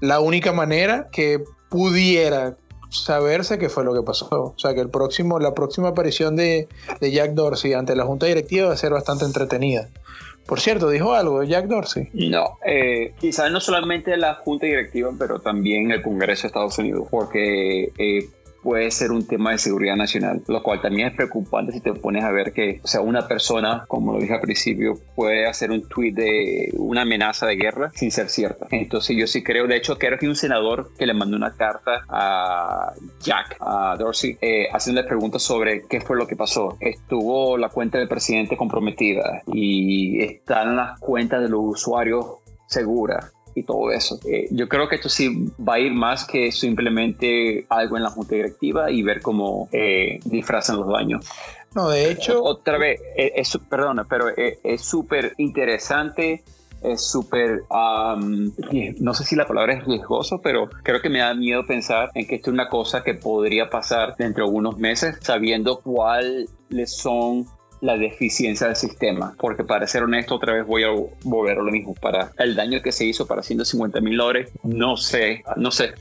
la 0.00 0.20
única 0.20 0.52
manera 0.52 1.08
que 1.12 1.42
pudiera 1.68 2.56
saberse 2.90 3.58
qué 3.58 3.68
fue 3.68 3.84
lo 3.84 3.94
que 3.94 4.02
pasó. 4.02 4.28
O 4.30 4.58
sea 4.58 4.74
que 4.74 4.80
el 4.80 4.90
próximo, 4.90 5.38
la 5.38 5.54
próxima 5.54 5.88
aparición 5.88 6.34
de, 6.34 6.68
de 7.00 7.12
Jack 7.12 7.34
Dorsey 7.34 7.72
ante 7.72 7.94
la 7.94 8.04
Junta 8.04 8.26
Directiva 8.26 8.68
va 8.68 8.74
a 8.74 8.76
ser 8.76 8.92
bastante 8.92 9.24
entretenida. 9.24 9.88
Por 10.50 10.58
cierto, 10.58 10.90
dijo 10.90 11.14
algo 11.14 11.44
Jack 11.44 11.66
Dorsey. 11.66 12.08
No, 12.12 12.58
eh, 12.66 13.14
quizás 13.20 13.52
no 13.52 13.60
solamente 13.60 14.16
la 14.16 14.34
Junta 14.34 14.66
Directiva, 14.66 15.12
pero 15.16 15.38
también 15.38 15.92
el 15.92 16.02
Congreso 16.02 16.42
de 16.42 16.46
Estados 16.48 16.76
Unidos, 16.76 17.06
porque 17.08 17.92
eh, 17.96 18.28
puede 18.62 18.90
ser 18.90 19.12
un 19.12 19.26
tema 19.26 19.52
de 19.52 19.58
seguridad 19.58 19.96
nacional, 19.96 20.42
lo 20.46 20.62
cual 20.62 20.80
también 20.80 21.08
es 21.08 21.14
preocupante 21.14 21.72
si 21.72 21.80
te 21.80 21.92
pones 21.94 22.24
a 22.24 22.30
ver 22.30 22.52
que, 22.52 22.80
o 22.82 22.86
sea, 22.86 23.00
una 23.00 23.26
persona, 23.26 23.84
como 23.88 24.12
lo 24.12 24.18
dije 24.18 24.34
al 24.34 24.40
principio, 24.40 24.98
puede 25.14 25.46
hacer 25.46 25.70
un 25.70 25.88
tweet 25.88 26.12
de 26.12 26.72
una 26.76 27.02
amenaza 27.02 27.46
de 27.46 27.56
guerra 27.56 27.90
sin 27.94 28.10
ser 28.10 28.28
cierta. 28.28 28.66
Entonces 28.70 29.16
yo 29.16 29.26
sí 29.26 29.42
creo, 29.42 29.66
de 29.66 29.76
hecho, 29.76 29.98
creo 29.98 30.18
que 30.18 30.28
un 30.28 30.36
senador 30.36 30.90
que 30.98 31.06
le 31.06 31.14
mandó 31.14 31.36
una 31.36 31.52
carta 31.52 32.04
a 32.08 32.92
Jack, 33.22 33.56
a 33.60 33.96
Dorsey, 33.98 34.36
eh, 34.40 34.68
haciendo 34.72 35.04
preguntas 35.06 35.42
sobre 35.42 35.82
qué 35.88 36.00
fue 36.00 36.16
lo 36.16 36.26
que 36.26 36.36
pasó. 36.36 36.76
Estuvo 36.80 37.56
la 37.56 37.68
cuenta 37.68 37.98
del 37.98 38.08
presidente 38.08 38.56
comprometida 38.56 39.42
y 39.46 40.22
están 40.22 40.76
las 40.76 40.98
cuentas 41.00 41.42
de 41.42 41.48
los 41.48 41.60
usuarios 41.62 42.26
seguras 42.66 43.32
y 43.60 43.62
todo 43.62 43.90
eso. 43.90 44.18
Eh, 44.26 44.48
yo 44.50 44.68
creo 44.68 44.88
que 44.88 44.96
esto 44.96 45.08
sí 45.08 45.46
va 45.56 45.74
a 45.74 45.78
ir 45.78 45.92
más 45.92 46.24
que 46.24 46.50
simplemente 46.52 47.66
algo 47.68 47.96
en 47.96 48.02
la 48.02 48.10
junta 48.10 48.34
directiva 48.34 48.90
y 48.90 49.02
ver 49.02 49.20
cómo 49.22 49.68
eh, 49.72 50.20
disfrazan 50.24 50.76
los 50.76 50.88
daños. 50.88 51.26
No, 51.74 51.88
de 51.88 52.10
hecho... 52.10 52.42
Otra 52.42 52.78
vez, 52.78 53.00
eh, 53.16 53.32
es, 53.36 53.56
perdona, 53.68 54.04
pero 54.04 54.26
es 54.36 54.82
súper 54.82 55.34
interesante 55.38 56.42
es 56.82 57.02
súper, 57.02 57.64
no 57.68 59.14
sé 59.14 59.24
si 59.24 59.36
la 59.36 59.46
palabra 59.46 59.74
es 59.74 59.84
riesgoso, 59.84 60.40
pero 60.40 60.70
creo 60.82 61.02
que 61.02 61.10
me 61.10 61.18
da 61.18 61.34
miedo 61.34 61.66
pensar 61.66 62.10
en 62.14 62.26
que 62.26 62.36
esto 62.36 62.48
es 62.48 62.54
una 62.54 62.70
cosa 62.70 63.02
que 63.04 63.12
podría 63.12 63.68
pasar 63.68 64.16
dentro 64.16 64.46
de 64.46 64.50
unos 64.50 64.78
meses, 64.78 65.18
sabiendo 65.20 65.80
cuáles 65.80 66.48
son 66.86 67.46
la 67.80 67.96
deficiencia 67.96 68.66
del 68.66 68.76
sistema, 68.76 69.34
porque 69.38 69.64
para 69.64 69.86
ser 69.86 70.02
honesto, 70.02 70.34
otra 70.34 70.52
vez 70.52 70.66
voy 70.66 70.84
a 70.84 70.88
volver 71.22 71.58
a 71.58 71.62
lo 71.62 71.70
mismo, 71.70 71.94
para 71.94 72.32
el 72.38 72.54
daño 72.54 72.82
que 72.82 72.92
se 72.92 73.04
hizo 73.04 73.26
para 73.26 73.42
150 73.42 74.00
mil 74.00 74.16
dólares, 74.16 74.50
no 74.62 74.96
sé, 74.96 75.42
no 75.56 75.70
sé. 75.70 75.92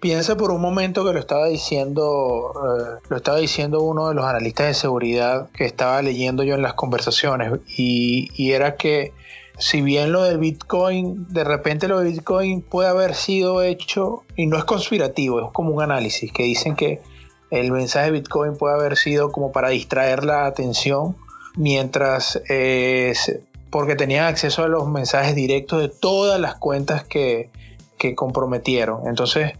Piensa 0.00 0.36
por 0.36 0.52
un 0.52 0.60
momento 0.60 1.04
que 1.04 1.12
lo 1.12 1.18
estaba 1.18 1.46
diciendo, 1.46 2.52
eh, 2.54 3.00
lo 3.08 3.16
estaba 3.16 3.38
diciendo 3.38 3.82
uno 3.82 4.08
de 4.08 4.14
los 4.14 4.24
analistas 4.24 4.68
de 4.68 4.74
seguridad 4.74 5.48
que 5.50 5.64
estaba 5.64 6.00
leyendo 6.02 6.44
yo 6.44 6.54
en 6.54 6.62
las 6.62 6.74
conversaciones. 6.74 7.52
Y, 7.76 8.28
y 8.36 8.52
era 8.52 8.76
que 8.76 9.12
si 9.58 9.82
bien 9.82 10.12
lo 10.12 10.22
del 10.22 10.38
Bitcoin, 10.38 11.26
de 11.28 11.42
repente 11.42 11.88
lo 11.88 11.98
del 11.98 12.12
Bitcoin 12.12 12.62
puede 12.62 12.88
haber 12.88 13.14
sido 13.16 13.62
hecho, 13.62 14.22
y 14.36 14.46
no 14.46 14.56
es 14.56 14.64
conspirativo, 14.64 15.40
es 15.40 15.52
como 15.52 15.70
un 15.70 15.82
análisis, 15.82 16.32
que 16.32 16.44
dicen 16.44 16.76
que 16.76 17.00
el 17.50 17.72
mensaje 17.72 18.06
de 18.06 18.20
Bitcoin 18.20 18.56
puede 18.56 18.76
haber 18.76 18.96
sido 18.96 19.32
como 19.32 19.50
para 19.50 19.70
distraer 19.70 20.24
la 20.24 20.46
atención 20.46 21.16
mientras, 21.58 22.40
eh, 22.48 23.12
porque 23.70 23.96
tenían 23.96 24.24
acceso 24.26 24.62
a 24.62 24.68
los 24.68 24.88
mensajes 24.88 25.34
directos 25.34 25.80
de 25.80 25.88
todas 25.88 26.40
las 26.40 26.54
cuentas 26.54 27.04
que, 27.04 27.50
comprometieron. 28.14 29.08
Entonces, 29.08 29.54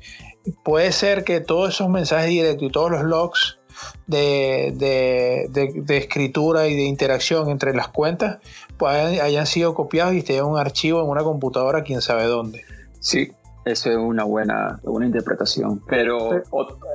puede 0.62 0.92
ser 0.92 1.24
que 1.24 1.40
todos 1.40 1.74
esos 1.74 1.88
mensajes 1.88 2.28
directos 2.28 2.68
y 2.68 2.70
todos 2.70 2.92
los 2.92 3.02
logs 3.02 3.58
de, 4.06 4.72
de, 4.76 5.96
escritura 5.96 6.68
y 6.68 6.76
de 6.76 6.82
interacción 6.82 7.50
entre 7.50 7.74
las 7.74 7.88
cuentas 7.88 8.38
pues, 8.76 9.20
hayan 9.20 9.46
sido 9.46 9.74
copiados 9.74 10.14
y 10.14 10.18
estén 10.18 10.36
en 10.36 10.44
un 10.44 10.56
archivo 10.56 11.02
en 11.02 11.08
una 11.08 11.24
computadora, 11.24 11.82
quién 11.82 12.00
sabe 12.00 12.26
dónde. 12.26 12.62
Sí, 13.00 13.32
eso 13.64 13.90
es 13.90 13.96
una 13.96 14.22
buena, 14.22 14.78
buena 14.84 15.06
interpretación. 15.06 15.82
Pero 15.88 16.30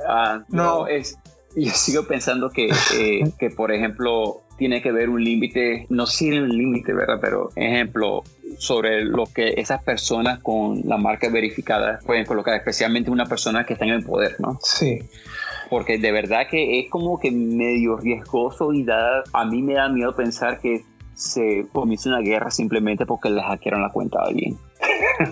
ah, 0.08 0.42
no, 0.48 0.86
es. 0.86 1.18
Yo 1.56 1.70
sigo 1.70 2.04
pensando 2.04 2.50
que, 2.50 2.70
eh, 2.98 3.32
que, 3.38 3.50
por 3.50 3.70
ejemplo, 3.70 4.40
tiene 4.56 4.82
que 4.82 4.92
ver 4.92 5.08
un 5.08 5.22
límite, 5.22 5.86
no 5.88 6.06
sé 6.06 6.40
un 6.40 6.48
límite, 6.48 6.92
¿verdad? 6.92 7.18
Pero, 7.20 7.50
ejemplo, 7.56 8.22
sobre 8.58 9.04
lo 9.04 9.24
que 9.26 9.54
esas 9.56 9.82
personas 9.82 10.40
con 10.40 10.82
la 10.84 10.96
marca 10.96 11.28
verificada 11.28 11.98
pueden 12.06 12.24
colocar, 12.24 12.54
especialmente 12.54 13.10
una 13.10 13.26
persona 13.26 13.64
que 13.64 13.74
está 13.74 13.84
en 13.84 13.92
el 13.92 14.04
poder, 14.04 14.36
¿no? 14.38 14.58
Sí. 14.62 15.00
Porque 15.70 15.98
de 15.98 16.12
verdad 16.12 16.46
que 16.50 16.80
es 16.80 16.90
como 16.90 17.18
que 17.18 17.30
medio 17.30 17.96
riesgoso 17.96 18.72
y 18.72 18.84
da, 18.84 19.24
a 19.32 19.44
mí 19.44 19.62
me 19.62 19.74
da 19.74 19.88
miedo 19.88 20.14
pensar 20.14 20.60
que 20.60 20.84
se 21.14 21.66
comienza 21.72 22.08
una 22.08 22.20
guerra 22.20 22.50
simplemente 22.50 23.06
porque 23.06 23.30
le 23.30 23.42
hackearon 23.42 23.82
la 23.82 23.90
cuenta 23.90 24.20
a 24.20 24.26
alguien. 24.26 24.56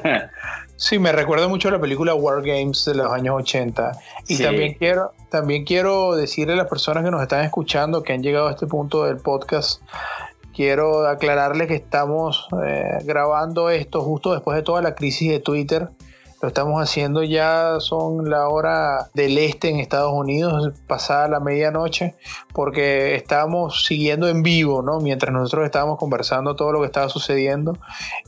Sí, 0.83 0.99
me 0.99 1.13
recuerda 1.13 1.47
mucho 1.47 1.69
a 1.69 1.71
la 1.71 1.81
película 1.81 2.13
War 2.13 2.43
Games 2.43 2.85
de 2.85 2.97
los 2.97 3.13
años 3.13 3.37
80. 3.37 3.93
Y 4.27 4.43
también, 4.43 4.75
quiero, 4.75 5.13
también 5.31 5.65
quiero 5.65 6.17
decirle 6.17 6.55
a 6.55 6.57
las 6.57 6.67
personas 6.67 7.05
que 7.05 7.13
nos 7.13 7.23
están 7.23 7.45
escuchando, 7.45 8.03
que 8.03 8.13
han 8.13 8.21
llegado 8.21 8.49
a 8.49 8.51
este 8.51 8.67
punto 8.67 9.05
del 9.05 9.19
podcast, 9.19 9.81
quiero 10.53 11.07
aclararles 11.07 11.69
que 11.69 11.77
estamos 11.77 12.49
eh, 12.67 12.99
grabando 13.05 13.71
esto 13.71 14.01
justo 14.01 14.33
después 14.33 14.57
de 14.57 14.65
toda 14.65 14.83
la 14.83 14.97
crisis 14.97 15.31
de 15.31 15.39
Twitter 15.39 15.89
lo 16.43 16.49
estamos 16.49 16.83
haciendo 16.83 17.23
ya, 17.23 17.77
son 17.79 18.29
la 18.29 18.49
hora 18.49 19.09
del 19.15 19.39
este 19.39 19.71
en 19.71 19.79
Estados 19.79 20.13
Unidos, 20.13 20.73
pasada 20.89 21.29
la 21.29 21.39
medianoche, 21.39 22.17
porque 22.53 23.15
estamos 23.15 23.85
siguiendo 23.85 24.29
en 24.29 24.43
vivo, 24.43 24.83
¿no? 24.83 24.99
Mientras 24.99 25.33
nosotros 25.33 25.65
estábamos 25.65 25.99
conversando 25.99 26.57
todo 26.57 26.73
lo 26.73 26.81
que 26.81 26.87
estaba 26.87 27.09
sucediendo. 27.09 27.79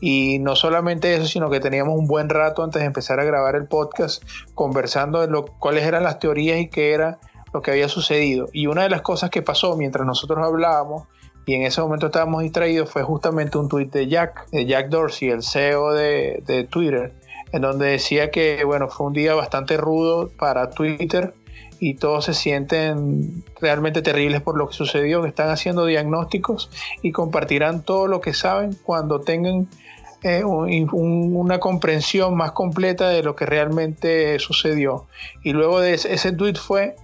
Y 0.00 0.38
no 0.38 0.54
solamente 0.54 1.12
eso, 1.12 1.26
sino 1.26 1.50
que 1.50 1.59
teníamos 1.59 1.99
un 1.99 2.06
buen 2.06 2.28
rato 2.28 2.62
antes 2.62 2.83
de 2.83 2.87
empezar 2.87 3.18
a 3.18 3.25
grabar 3.25 3.56
el 3.56 3.66
podcast, 3.66 4.23
conversando 4.54 5.21
de 5.21 5.26
lo, 5.26 5.44
cuáles 5.44 5.83
eran 5.83 6.04
las 6.04 6.21
teorías 6.21 6.61
y 6.61 6.68
qué 6.68 6.92
era 6.94 7.18
lo 7.52 7.62
que 7.62 7.73
había 7.73 7.88
sucedido. 7.88 8.47
Y 8.52 8.68
una 8.68 8.85
de 8.85 8.90
las 8.90 9.02
cosas 9.02 9.30
que 9.30 9.42
pasó 9.42 9.76
mientras 9.76 10.06
nosotros 10.06 10.38
hablábamos, 10.38 11.09
y 11.47 11.54
en 11.54 11.62
ese 11.62 11.80
momento 11.80 12.06
estábamos 12.06 12.42
distraídos, 12.42 12.88
fue 12.88 13.02
justamente 13.02 13.59
un 13.59 13.68
tuit 13.68 13.92
de 13.92 14.06
Jack, 14.06 14.49
de 14.50 14.66
Jack 14.66 14.88
Dorsey, 14.88 15.30
el 15.30 15.42
CEO 15.42 15.92
de, 15.92 16.44
de 16.47 16.62
Twitter, 16.62 17.12
en 17.53 17.63
donde 17.63 17.87
decía 17.87 18.31
que 18.31 18.65
bueno, 18.65 18.89
fue 18.89 19.07
un 19.07 19.13
día 19.13 19.35
bastante 19.35 19.77
rudo 19.77 20.31
para 20.37 20.71
Twitter 20.71 21.35
y 21.79 21.95
todos 21.95 22.27
se 22.27 22.35
sienten 22.35 23.45
realmente 23.61 24.03
terribles 24.03 24.41
por 24.41 24.57
lo 24.57 24.69
que 24.69 24.75
sucedió, 24.75 25.23
que 25.23 25.29
están 25.29 25.51
haciendo 25.51 25.87
diagnósticos 25.87 26.71
y 27.03 27.13
compartirán 27.13 27.83
todo 27.83 28.07
lo 28.07 28.21
que 28.21 28.33
saben 28.33 28.77
cuando 28.83 29.21
tengan 29.21 29.69
eh, 30.23 30.43
una 30.45 31.61
comprensión 31.61 32.37
más 32.37 32.53
completa 32.53 33.11
de 33.11 33.23
lo 33.23 33.37
que 33.37 33.45
realmente 33.45 34.39
sucedió. 34.39 35.07
Y 35.43 35.53
luego 35.53 35.81
de 35.81 35.95
ese, 35.95 36.15
ese 36.15 36.33
tweet 36.33 36.55
fue 36.55 36.97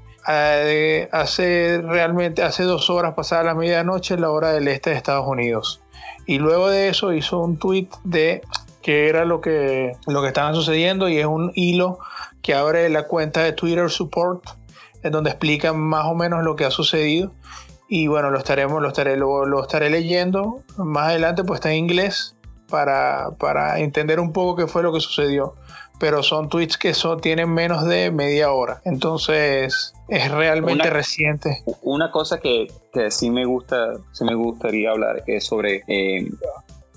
hace 1.13 1.81
realmente 1.83 2.43
hace 2.43 2.63
dos 2.65 2.91
horas 2.91 3.15
pasada 3.15 3.43
la 3.45 3.55
medianoche, 3.55 4.17
la 4.17 4.31
hora 4.31 4.53
del 4.53 4.69
este 4.69 4.91
de 4.91 4.97
Estados 4.97 5.27
Unidos. 5.27 5.83
Y 6.27 6.39
luego 6.39 6.69
de 6.71 6.89
eso 6.89 7.13
hizo 7.13 7.41
un 7.41 7.59
tweet 7.59 7.89
de 8.05 8.43
que 8.83 9.09
era 9.09 9.25
lo 9.25 9.41
que, 9.41 9.93
lo 10.07 10.23
que 10.23 10.29
estaba 10.29 10.55
sucediendo 10.55 11.09
y 11.09 11.19
es 11.19 11.27
un 11.27 11.53
hilo 11.55 11.99
que 12.43 12.55
abre 12.55 12.89
la 12.89 13.07
cuenta 13.07 13.43
de 13.43 13.53
Twitter 13.53 13.91
Support 13.91 14.45
en 15.03 15.13
donde 15.13 15.31
explica 15.31 15.73
más 15.73 16.07
o 16.07 16.15
menos 16.15 16.45
lo 16.45 16.57
que 16.57 16.65
ha 16.65 16.71
sucedido 16.71 17.33
y 17.93 18.07
bueno, 18.07 18.31
lo 18.31 18.39
estaremos, 18.39 18.81
lo 18.81 18.89
estaré, 18.89 19.17
lo, 19.17 19.61
estaré 19.61 19.91
leyendo 19.91 20.63
más 20.77 21.09
adelante, 21.09 21.43
pues 21.43 21.59
está 21.59 21.73
en 21.73 21.79
inglés 21.79 22.37
para, 22.69 23.33
para, 23.37 23.81
entender 23.81 24.21
un 24.21 24.33
poco 24.33 24.55
qué 24.55 24.69
fue 24.69 24.85
lo 24.85 24.93
que 24.93 25.01
sucedió. 25.01 25.57
Pero 25.99 26.23
son 26.23 26.49
tweets 26.49 26.79
que 26.79 26.95
son, 26.95 27.21
tienen 27.21 27.53
menos 27.53 27.85
de 27.85 28.13
media 28.13 28.53
hora. 28.53 28.81
Entonces 28.85 29.93
es 30.09 30.31
realmente 30.31 30.89
reciente. 30.89 31.65
Una 31.83 32.13
cosa 32.13 32.39
que, 32.39 32.69
que, 32.93 33.11
sí 33.11 33.29
me 33.29 33.45
gusta, 33.45 33.95
sí 34.13 34.25
me 34.25 34.35
gustaría 34.35 34.93
hablar 34.93 35.25
es 35.27 35.45
sobre 35.45 35.83
eh, 35.89 36.31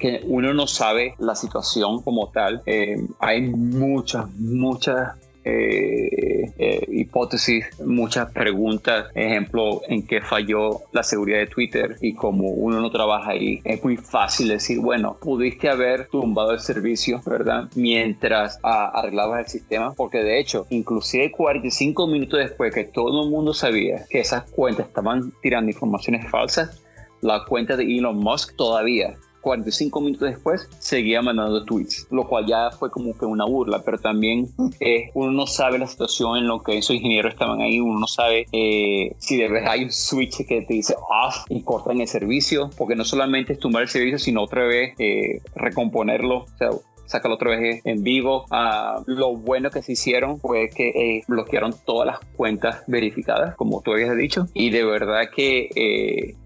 que 0.04 0.20
uno 0.26 0.54
no 0.54 0.68
sabe 0.68 1.16
la 1.18 1.34
situación 1.34 2.02
como 2.02 2.30
tal. 2.30 2.62
Eh, 2.66 2.98
hay 3.20 3.42
muchas, 3.44 4.30
muchas 4.38 5.18
eh, 5.46 6.52
eh, 6.58 6.86
hipótesis, 6.90 7.64
muchas 7.80 8.30
preguntas, 8.34 9.06
ejemplo, 9.16 9.80
en 9.88 10.06
qué 10.06 10.20
falló 10.20 10.82
la 10.92 11.04
seguridad 11.04 11.38
de 11.38 11.48
Twitter 11.48 11.96
y 12.02 12.16
como 12.16 12.50
uno 12.50 12.82
no 12.82 12.92
trabaja 12.92 13.32
ahí, 13.32 13.62
es 13.64 13.82
muy 13.82 13.96
fácil 13.96 14.50
decir, 14.50 14.82
bueno, 14.82 15.16
pudiste 15.22 15.70
haber 15.70 16.10
tumbado 16.10 16.52
el 16.52 16.60
servicio, 16.60 17.22
¿verdad? 17.26 17.70
Mientras 17.76 18.60
arreglabas 18.62 19.46
el 19.46 19.48
sistema, 19.48 19.94
porque 19.94 20.18
de 20.18 20.38
hecho, 20.38 20.68
inclusive 20.70 21.32
45 21.32 22.08
minutos 22.08 22.40
después 22.40 22.74
que 22.74 22.84
todo 22.84 23.24
el 23.24 23.30
mundo 23.30 23.54
sabía 23.54 24.04
que 24.10 24.20
esas 24.20 24.52
cuentas 24.52 24.88
estaban 24.88 25.32
tirando 25.42 25.72
informaciones 25.72 26.30
falsas, 26.30 26.84
la 27.22 27.46
cuenta 27.46 27.78
de 27.78 27.86
Elon 27.86 28.18
Musk 28.18 28.58
todavía 28.58 29.16
45 29.44 30.02
minutos 30.02 30.30
después 30.30 30.68
seguía 30.80 31.22
mandando 31.22 31.64
tweets, 31.66 32.08
lo 32.10 32.28
cual 32.28 32.46
ya 32.48 32.72
fue 32.72 32.90
como 32.90 33.16
que 33.16 33.26
una 33.26 33.46
burla, 33.46 33.84
pero 33.84 34.00
también 34.00 34.48
eh, 34.80 35.12
uno 35.14 35.32
no 35.32 35.46
sabe 35.46 35.78
la 35.78 35.86
situación 35.86 36.38
en 36.38 36.48
lo 36.48 36.64
que 36.64 36.78
esos 36.78 36.96
ingenieros 36.96 37.34
estaban 37.34 37.62
ahí, 37.62 37.80
uno 37.80 38.00
no 38.00 38.08
sabe 38.08 38.48
eh, 38.52 39.14
si 39.20 39.38
de 39.38 39.50
verdad 39.50 39.74
hay 39.74 39.84
un 39.84 39.92
switch 39.92 40.46
que 40.48 40.62
te 40.62 40.74
dice 40.74 40.96
off 40.96 41.46
y 41.50 41.62
cortan 41.62 42.00
el 42.00 42.08
servicio, 42.08 42.70
porque 42.78 42.96
no 42.96 43.04
solamente 43.04 43.54
es 43.54 43.60
tumbar 43.60 43.84
el 43.84 43.90
servicio, 43.90 44.18
sino 44.18 44.42
otra 44.42 44.64
vez 44.66 44.94
eh, 44.98 45.42
recomponerlo, 45.56 46.38
o 46.38 46.58
sea, 46.58 46.70
sacarlo 47.06 47.36
otra 47.36 47.52
vez 47.52 47.82
en 47.84 48.02
vivo. 48.02 48.46
Ah, 48.50 49.04
lo 49.06 49.36
bueno 49.36 49.70
que 49.70 49.82
se 49.82 49.92
hicieron 49.92 50.40
fue 50.40 50.70
que 50.70 51.22
bloquearon 51.28 51.76
todas 51.86 52.08
las 52.08 52.20
cuentas 52.38 52.84
verificadas, 52.88 53.56
como 53.56 53.82
tú 53.82 53.92
habías 53.92 54.16
dicho, 54.16 54.48
y 54.54 54.70
de 54.70 54.86
verdad 54.86 55.30
que 55.36 56.38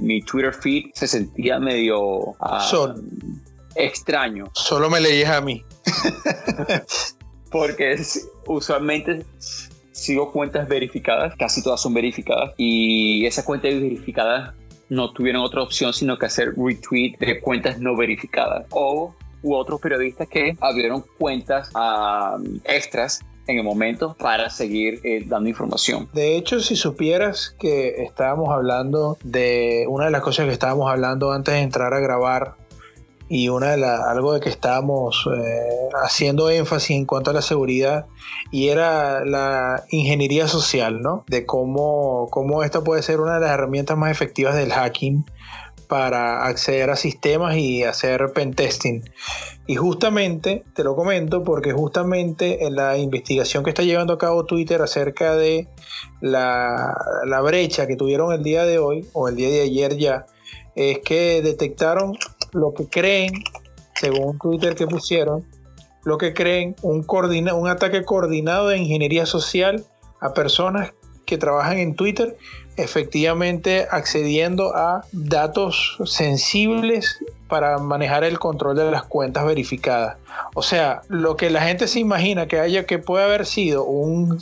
mi 0.00 0.20
Twitter 0.22 0.52
feed 0.52 0.90
se 0.94 1.06
sentía 1.06 1.58
medio 1.58 2.34
ah, 2.40 2.94
extraño. 3.74 4.50
Solo 4.54 4.90
me 4.90 5.00
leías 5.00 5.30
a 5.30 5.40
mí. 5.40 5.64
Porque 7.50 8.00
usualmente 8.46 9.24
sigo 9.92 10.32
cuentas 10.32 10.68
verificadas, 10.68 11.34
casi 11.36 11.62
todas 11.62 11.80
son 11.80 11.94
verificadas, 11.94 12.52
y 12.56 13.26
esas 13.26 13.44
cuentas 13.44 13.72
verificadas 13.74 14.54
no 14.88 15.12
tuvieron 15.12 15.42
otra 15.42 15.62
opción 15.62 15.92
sino 15.92 16.18
que 16.18 16.26
hacer 16.26 16.54
retweet 16.56 17.16
de 17.18 17.40
cuentas 17.40 17.78
no 17.78 17.96
verificadas. 17.96 18.66
O 18.70 19.14
u 19.42 19.54
otros 19.54 19.80
periodistas 19.80 20.28
que 20.28 20.56
abrieron 20.60 21.04
cuentas 21.18 21.70
um, 21.74 22.60
extras 22.64 23.20
en 23.46 23.58
el 23.58 23.64
momento 23.64 24.14
para 24.18 24.50
seguir 24.50 25.00
eh, 25.04 25.24
dando 25.26 25.48
información. 25.48 26.08
De 26.12 26.36
hecho, 26.36 26.60
si 26.60 26.76
supieras 26.76 27.54
que 27.58 28.02
estábamos 28.02 28.50
hablando 28.50 29.18
de 29.24 29.84
una 29.88 30.06
de 30.06 30.10
las 30.10 30.22
cosas 30.22 30.46
que 30.46 30.52
estábamos 30.52 30.90
hablando 30.90 31.32
antes 31.32 31.54
de 31.54 31.60
entrar 31.60 31.92
a 31.94 32.00
grabar 32.00 32.54
y 33.28 33.48
una 33.48 33.70
de 33.70 33.78
las 33.78 34.00
algo 34.00 34.34
de 34.34 34.40
que 34.40 34.50
estábamos 34.50 35.26
eh, 35.34 35.88
haciendo 36.04 36.50
énfasis 36.50 36.96
en 36.96 37.06
cuanto 37.06 37.30
a 37.30 37.32
la 37.34 37.40
seguridad 37.40 38.04
y 38.50 38.68
era 38.68 39.24
la 39.24 39.84
ingeniería 39.90 40.48
social, 40.48 41.00
¿no? 41.00 41.24
De 41.28 41.46
cómo, 41.46 42.28
cómo 42.30 42.62
esta 42.62 42.82
puede 42.82 43.02
ser 43.02 43.20
una 43.20 43.34
de 43.34 43.40
las 43.40 43.50
herramientas 43.50 43.96
más 43.96 44.10
efectivas 44.10 44.54
del 44.54 44.70
hacking 44.70 45.24
para 45.88 46.46
acceder 46.46 46.90
a 46.90 46.96
sistemas 46.96 47.56
y 47.56 47.84
hacer 47.84 48.32
pentesting. 48.34 49.02
Y 49.72 49.76
justamente, 49.76 50.64
te 50.74 50.84
lo 50.84 50.94
comento, 50.94 51.44
porque 51.44 51.72
justamente 51.72 52.66
en 52.66 52.76
la 52.76 52.98
investigación 52.98 53.64
que 53.64 53.70
está 53.70 53.82
llevando 53.82 54.12
a 54.12 54.18
cabo 54.18 54.44
Twitter 54.44 54.82
acerca 54.82 55.34
de 55.34 55.66
la, 56.20 56.94
la 57.24 57.40
brecha 57.40 57.86
que 57.86 57.96
tuvieron 57.96 58.34
el 58.34 58.42
día 58.42 58.66
de 58.66 58.78
hoy, 58.78 59.08
o 59.14 59.28
el 59.28 59.36
día 59.36 59.48
de 59.48 59.62
ayer 59.62 59.96
ya, 59.96 60.26
es 60.74 60.98
que 60.98 61.40
detectaron 61.40 62.12
lo 62.52 62.74
que 62.74 62.86
creen, 62.86 63.32
según 63.94 64.38
Twitter 64.38 64.74
que 64.74 64.86
pusieron, 64.86 65.42
lo 66.04 66.18
que 66.18 66.34
creen 66.34 66.76
un, 66.82 67.06
un 67.08 67.68
ataque 67.68 68.04
coordinado 68.04 68.68
de 68.68 68.76
ingeniería 68.76 69.24
social 69.24 69.86
a 70.20 70.34
personas 70.34 70.92
que 71.24 71.38
trabajan 71.38 71.78
en 71.78 71.94
Twitter 71.94 72.36
efectivamente 72.76 73.86
accediendo 73.90 74.74
a 74.74 75.04
datos 75.12 75.98
sensibles 76.04 77.18
para 77.48 77.78
manejar 77.78 78.24
el 78.24 78.38
control 78.38 78.76
de 78.76 78.90
las 78.90 79.02
cuentas 79.04 79.44
verificadas. 79.44 80.16
O 80.54 80.62
sea, 80.62 81.02
lo 81.08 81.36
que 81.36 81.50
la 81.50 81.60
gente 81.62 81.86
se 81.86 82.00
imagina 82.00 82.48
que 82.48 82.58
haya 82.60 82.86
que 82.86 82.98
puede 82.98 83.24
haber 83.24 83.44
sido 83.44 83.84
un, 83.84 84.38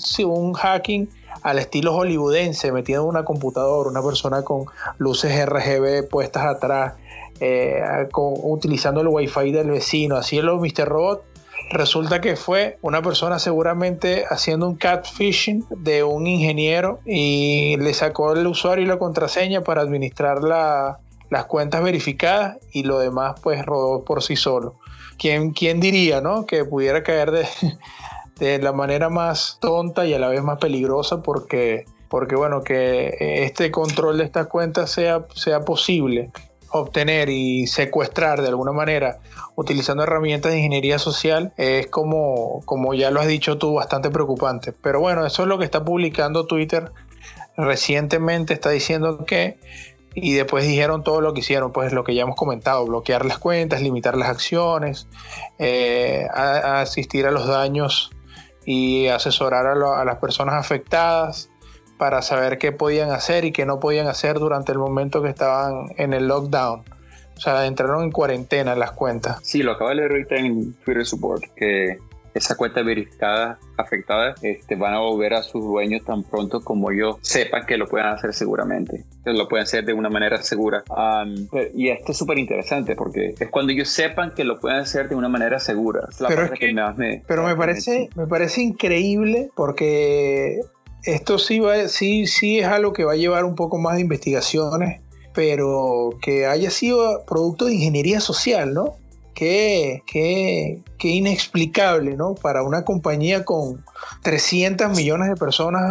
hacking 0.55 1.09
al 1.43 1.59
estilo 1.59 1.93
hollywoodense, 1.95 2.71
metido 2.71 3.03
en 3.03 3.09
una 3.09 3.25
computadora, 3.25 3.91
una 3.91 4.03
persona 4.03 4.43
con 4.43 4.67
luces 4.99 5.45
RGB 5.47 6.09
puestas 6.09 6.45
atrás, 6.45 6.95
eh, 7.41 7.83
utilizando 8.15 9.01
el 9.01 9.09
wifi 9.09 9.51
del 9.51 9.71
vecino, 9.71 10.17
así 10.17 10.39
es 10.39 10.45
lo 10.45 10.59
Mr. 10.59 10.87
Robot, 10.87 11.25
Resulta 11.71 12.21
que 12.21 12.35
fue 12.35 12.79
una 12.83 13.01
persona 13.01 13.39
seguramente 13.39 14.25
haciendo 14.29 14.67
un 14.67 14.75
catfishing 14.75 15.65
de 15.71 16.03
un 16.03 16.27
ingeniero 16.27 16.99
y 17.07 17.77
le 17.77 17.95
sacó 17.95 18.33
el 18.33 18.45
usuario 18.49 18.85
y 18.85 18.89
la 18.89 18.99
contraseña 18.99 19.63
para 19.63 19.81
administrar 19.81 20.43
las 20.43 21.45
cuentas 21.47 21.85
verificadas 21.85 22.59
y 22.73 22.83
lo 22.83 22.99
demás 22.99 23.37
pues 23.41 23.65
rodó 23.65 24.05
por 24.05 24.25
sí 24.25 24.35
solo. 24.35 24.75
¿Quién, 25.17 25.53
quién 25.53 25.79
diría, 25.79 26.21
no? 26.21 26.45
Que 26.45 26.65
pudiera 26.65 27.05
caer 27.05 27.31
de, 27.31 27.47
de 28.41 28.59
la 28.59 28.73
manera 28.73 29.09
más 29.09 29.59
tonta 29.61 30.07
y 30.07 30.13
a 30.13 30.19
la 30.19 30.27
vez 30.27 30.43
más 30.43 30.59
peligrosa 30.59 31.23
porque, 31.23 31.85
porque 32.09 32.35
bueno, 32.35 32.63
que 32.63 33.45
este 33.45 33.71
control 33.71 34.19
de 34.19 34.25
estas 34.25 34.49
cuentas 34.49 34.91
sea, 34.91 35.25
sea 35.37 35.61
posible 35.61 36.33
obtener 36.71 37.29
y 37.29 37.67
secuestrar 37.67 38.43
de 38.43 38.49
alguna 38.49 38.73
manera 38.73 39.19
utilizando 39.57 40.03
herramientas 40.03 40.53
de 40.53 40.59
ingeniería 40.59 40.99
social 40.99 41.53
es 41.57 41.87
como, 41.89 42.63
como 42.65 42.95
ya 42.95 43.11
lo 43.11 43.21
has 43.21 43.27
dicho 43.27 43.59
tú, 43.59 43.75
bastante 43.75 44.11
preocupante. 44.11 44.73
Pero 44.73 45.01
bueno, 45.01 45.27
eso 45.27 45.43
es 45.43 45.49
lo 45.49 45.59
que 45.59 45.65
está 45.65 45.85
publicando 45.85 46.47
Twitter 46.47 46.93
recientemente, 47.57 48.55
está 48.55 48.71
diciendo 48.71 49.25
que, 49.25 49.59
y 50.15 50.33
después 50.33 50.65
dijeron 50.67 51.05
todo 51.05 51.21
lo 51.21 51.35
que 51.35 51.41
hicieron, 51.41 51.73
pues 51.73 51.93
lo 51.93 52.05
que 52.05 52.15
ya 52.15 52.23
hemos 52.23 52.37
comentado, 52.37 52.85
bloquear 52.87 53.25
las 53.25 53.39
cuentas, 53.39 53.83
limitar 53.83 54.17
las 54.17 54.29
acciones, 54.29 55.07
eh, 55.59 56.27
asistir 56.33 57.27
a 57.27 57.31
los 57.31 57.47
daños 57.47 58.11
y 58.65 59.09
asesorar 59.09 59.67
a 59.67 60.05
las 60.05 60.19
personas 60.19 60.55
afectadas 60.55 61.51
para 62.01 62.23
saber 62.23 62.57
qué 62.57 62.73
podían 62.73 63.11
hacer 63.11 63.45
y 63.45 63.53
qué 63.53 63.67
no 63.67 63.79
podían 63.79 64.07
hacer 64.07 64.39
durante 64.39 64.73
el 64.73 64.79
momento 64.79 65.23
que 65.23 65.29
estaban 65.29 65.89
en 65.99 66.15
el 66.15 66.29
lockdown. 66.29 66.81
O 67.37 67.41
sea, 67.41 67.67
entraron 67.67 68.05
en 68.05 68.11
cuarentena 68.11 68.75
las 68.75 68.93
cuentas. 68.93 69.39
Sí, 69.43 69.63
lo 69.63 69.73
acabo 69.73 69.91
de 69.91 69.97
leer 69.97 70.11
ahorita 70.13 70.37
en 70.37 70.73
Twitter 70.83 71.05
Support, 71.05 71.45
que 71.55 71.99
esa 72.33 72.57
cuenta 72.57 72.83
verificada 72.83 73.59
afectada 73.77 74.35
este, 74.41 74.77
van 74.77 74.95
a 74.95 75.01
volver 75.01 75.35
a 75.35 75.43
sus 75.43 75.63
dueños 75.63 76.03
tan 76.03 76.23
pronto 76.23 76.63
como 76.63 76.91
ellos 76.91 77.17
sepan 77.21 77.67
que 77.67 77.77
lo 77.77 77.87
pueden 77.87 78.07
hacer 78.07 78.33
seguramente. 78.33 79.05
Que 79.23 79.35
lo 79.35 79.47
pueden 79.47 79.65
hacer 79.65 79.85
de 79.85 79.93
una 79.93 80.09
manera 80.09 80.41
segura. 80.41 80.83
y 81.75 81.91
esto 81.91 82.13
es 82.13 82.17
súper 82.17 82.39
interesante 82.39 82.97
porque 82.97 83.35
es 83.39 83.51
cuando 83.51 83.73
ellos 83.75 83.91
sepan 83.91 84.33
que 84.35 84.45
lo 84.45 84.59
pueden 84.59 84.79
hacer 84.79 85.11
de 85.11 85.17
una 85.17 85.29
manera 85.29 85.59
segura. 85.59 86.09
pero 86.27 86.49
me, 86.97 87.23
pero 87.27 87.47
me 87.47 87.57
parece, 87.57 88.09
me 88.17 88.27
parece 88.27 88.63
increíble 88.63 89.51
porque 89.55 90.61
esto 91.05 91.39
sí, 91.39 91.61
va, 91.61 91.89
sí, 91.89 92.27
sí 92.27 92.59
es 92.59 92.67
algo 92.67 92.93
que 92.93 93.05
va 93.05 93.13
a 93.13 93.17
llevar 93.17 93.45
un 93.45 93.55
poco 93.55 93.79
más 93.79 93.97
de 93.97 94.03
investigaciones, 94.03 95.01
pero 95.35 96.11
que 96.23 96.47
haya 96.47 96.71
sido 96.71 97.25
producto 97.27 97.67
de 97.67 97.75
ingeniería 97.75 98.21
social, 98.21 98.75
¿no? 98.75 98.97
Qué, 99.35 100.03
qué, 100.07 100.81
qué, 100.99 101.09
inexplicable, 101.09 102.15
¿no? 102.15 102.35
Para 102.35 102.63
una 102.63 102.85
compañía 102.85 103.45
con 103.45 103.83
300 104.23 104.95
millones 104.95 105.31
de 105.31 105.37
personas, 105.37 105.91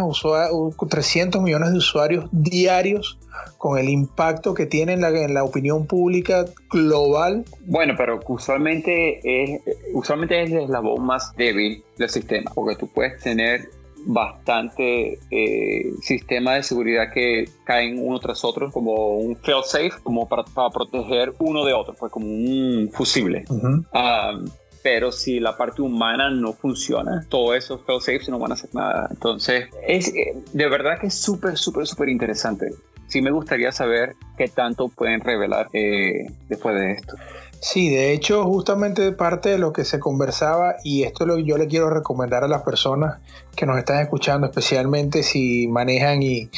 300 0.88 1.42
millones 1.42 1.72
de 1.72 1.78
usuarios 1.78 2.26
diarios, 2.30 3.18
con 3.58 3.78
el 3.78 3.88
impacto 3.88 4.54
que 4.54 4.66
tiene 4.66 4.92
en 4.92 5.00
la, 5.00 5.08
en 5.08 5.34
la 5.34 5.42
opinión 5.42 5.86
pública 5.86 6.44
global. 6.70 7.44
Bueno, 7.66 7.94
pero 7.96 8.20
usualmente 8.28 9.20
es, 9.24 9.60
usualmente 9.92 10.42
es 10.42 10.50
el 10.52 10.58
eslabón 10.60 11.04
más 11.04 11.34
débil 11.36 11.82
del 11.98 12.08
sistema, 12.08 12.50
porque 12.54 12.76
tú 12.76 12.86
puedes 12.86 13.20
tener 13.20 13.68
bastante 14.06 15.18
eh, 15.30 15.92
sistemas 16.02 16.56
de 16.56 16.62
seguridad 16.62 17.12
que 17.12 17.48
caen 17.64 17.98
uno 17.98 18.18
tras 18.18 18.44
otro, 18.44 18.70
como 18.70 19.18
un 19.18 19.36
fail-safe, 19.36 20.02
como 20.02 20.28
para, 20.28 20.44
proteger 20.72 21.34
uno 21.38 21.64
de 21.64 21.72
otro, 21.72 21.94
pues 21.94 22.12
como 22.12 22.26
un 22.26 22.90
fusible. 22.92 23.44
Ah, 23.92 24.38
pero 24.82 25.12
si 25.12 25.40
la 25.40 25.56
parte 25.56 25.82
humana 25.82 26.30
no 26.30 26.52
funciona, 26.52 27.24
todos 27.28 27.56
esos 27.56 27.82
fail-safes 27.82 28.28
no 28.28 28.38
van 28.38 28.52
a 28.52 28.54
hacer 28.54 28.70
nada. 28.74 29.08
Entonces, 29.10 29.68
es 29.86 30.08
eh, 30.08 30.34
de 30.52 30.68
verdad 30.68 30.98
que 30.98 31.08
es 31.08 31.14
súper, 31.14 31.56
súper, 31.56 31.86
súper 31.86 32.08
interesante. 32.08 32.70
Sí 33.08 33.20
me 33.20 33.30
gustaría 33.30 33.72
saber 33.72 34.14
qué 34.38 34.48
tanto 34.48 34.88
pueden 34.88 35.20
revelar 35.20 35.68
eh, 35.72 36.30
después 36.48 36.76
de 36.76 36.92
esto. 36.92 37.16
Sí, 37.62 37.90
de 37.90 38.14
hecho, 38.14 38.42
justamente 38.44 39.12
parte 39.12 39.50
de 39.50 39.58
lo 39.58 39.74
que 39.74 39.84
se 39.84 39.98
conversaba, 39.98 40.76
y 40.82 41.02
esto 41.02 41.26
lo 41.26 41.38
yo 41.38 41.58
le 41.58 41.66
quiero 41.66 41.90
recomendar 41.90 42.42
a 42.42 42.48
las 42.48 42.62
personas 42.62 43.18
que 43.54 43.66
nos 43.66 43.76
están 43.76 44.00
escuchando, 44.00 44.46
especialmente 44.46 45.22
si 45.22 45.68
manejan 45.68 46.22
y, 46.22 46.48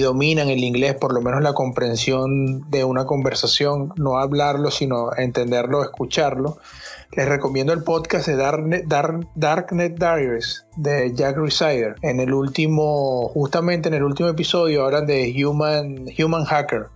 dominan 0.00 0.48
el 0.48 0.62
inglés, 0.62 0.94
por 0.94 1.12
lo 1.12 1.20
menos 1.20 1.42
la 1.42 1.54
comprensión 1.54 2.70
de 2.70 2.84
una 2.84 3.04
conversación, 3.04 3.92
no 3.96 4.18
hablarlo, 4.18 4.70
sino 4.70 5.10
entenderlo, 5.16 5.82
escucharlo. 5.82 6.58
Les 7.16 7.28
recomiendo 7.28 7.72
el 7.72 7.82
podcast 7.82 8.28
de 8.28 8.36
Darknet, 8.36 8.86
Darknet 9.34 9.98
Diaries 9.98 10.66
de 10.76 11.12
Jack 11.14 11.36
Resider. 11.36 11.96
En 12.02 12.20
el 12.20 12.32
último, 12.32 13.28
justamente 13.28 13.88
en 13.88 13.94
el 13.94 14.04
último 14.04 14.28
episodio, 14.28 14.84
hablan 14.84 15.06
de 15.06 15.34
Human, 15.44 16.06
Human 16.16 16.44
Hacker 16.44 16.90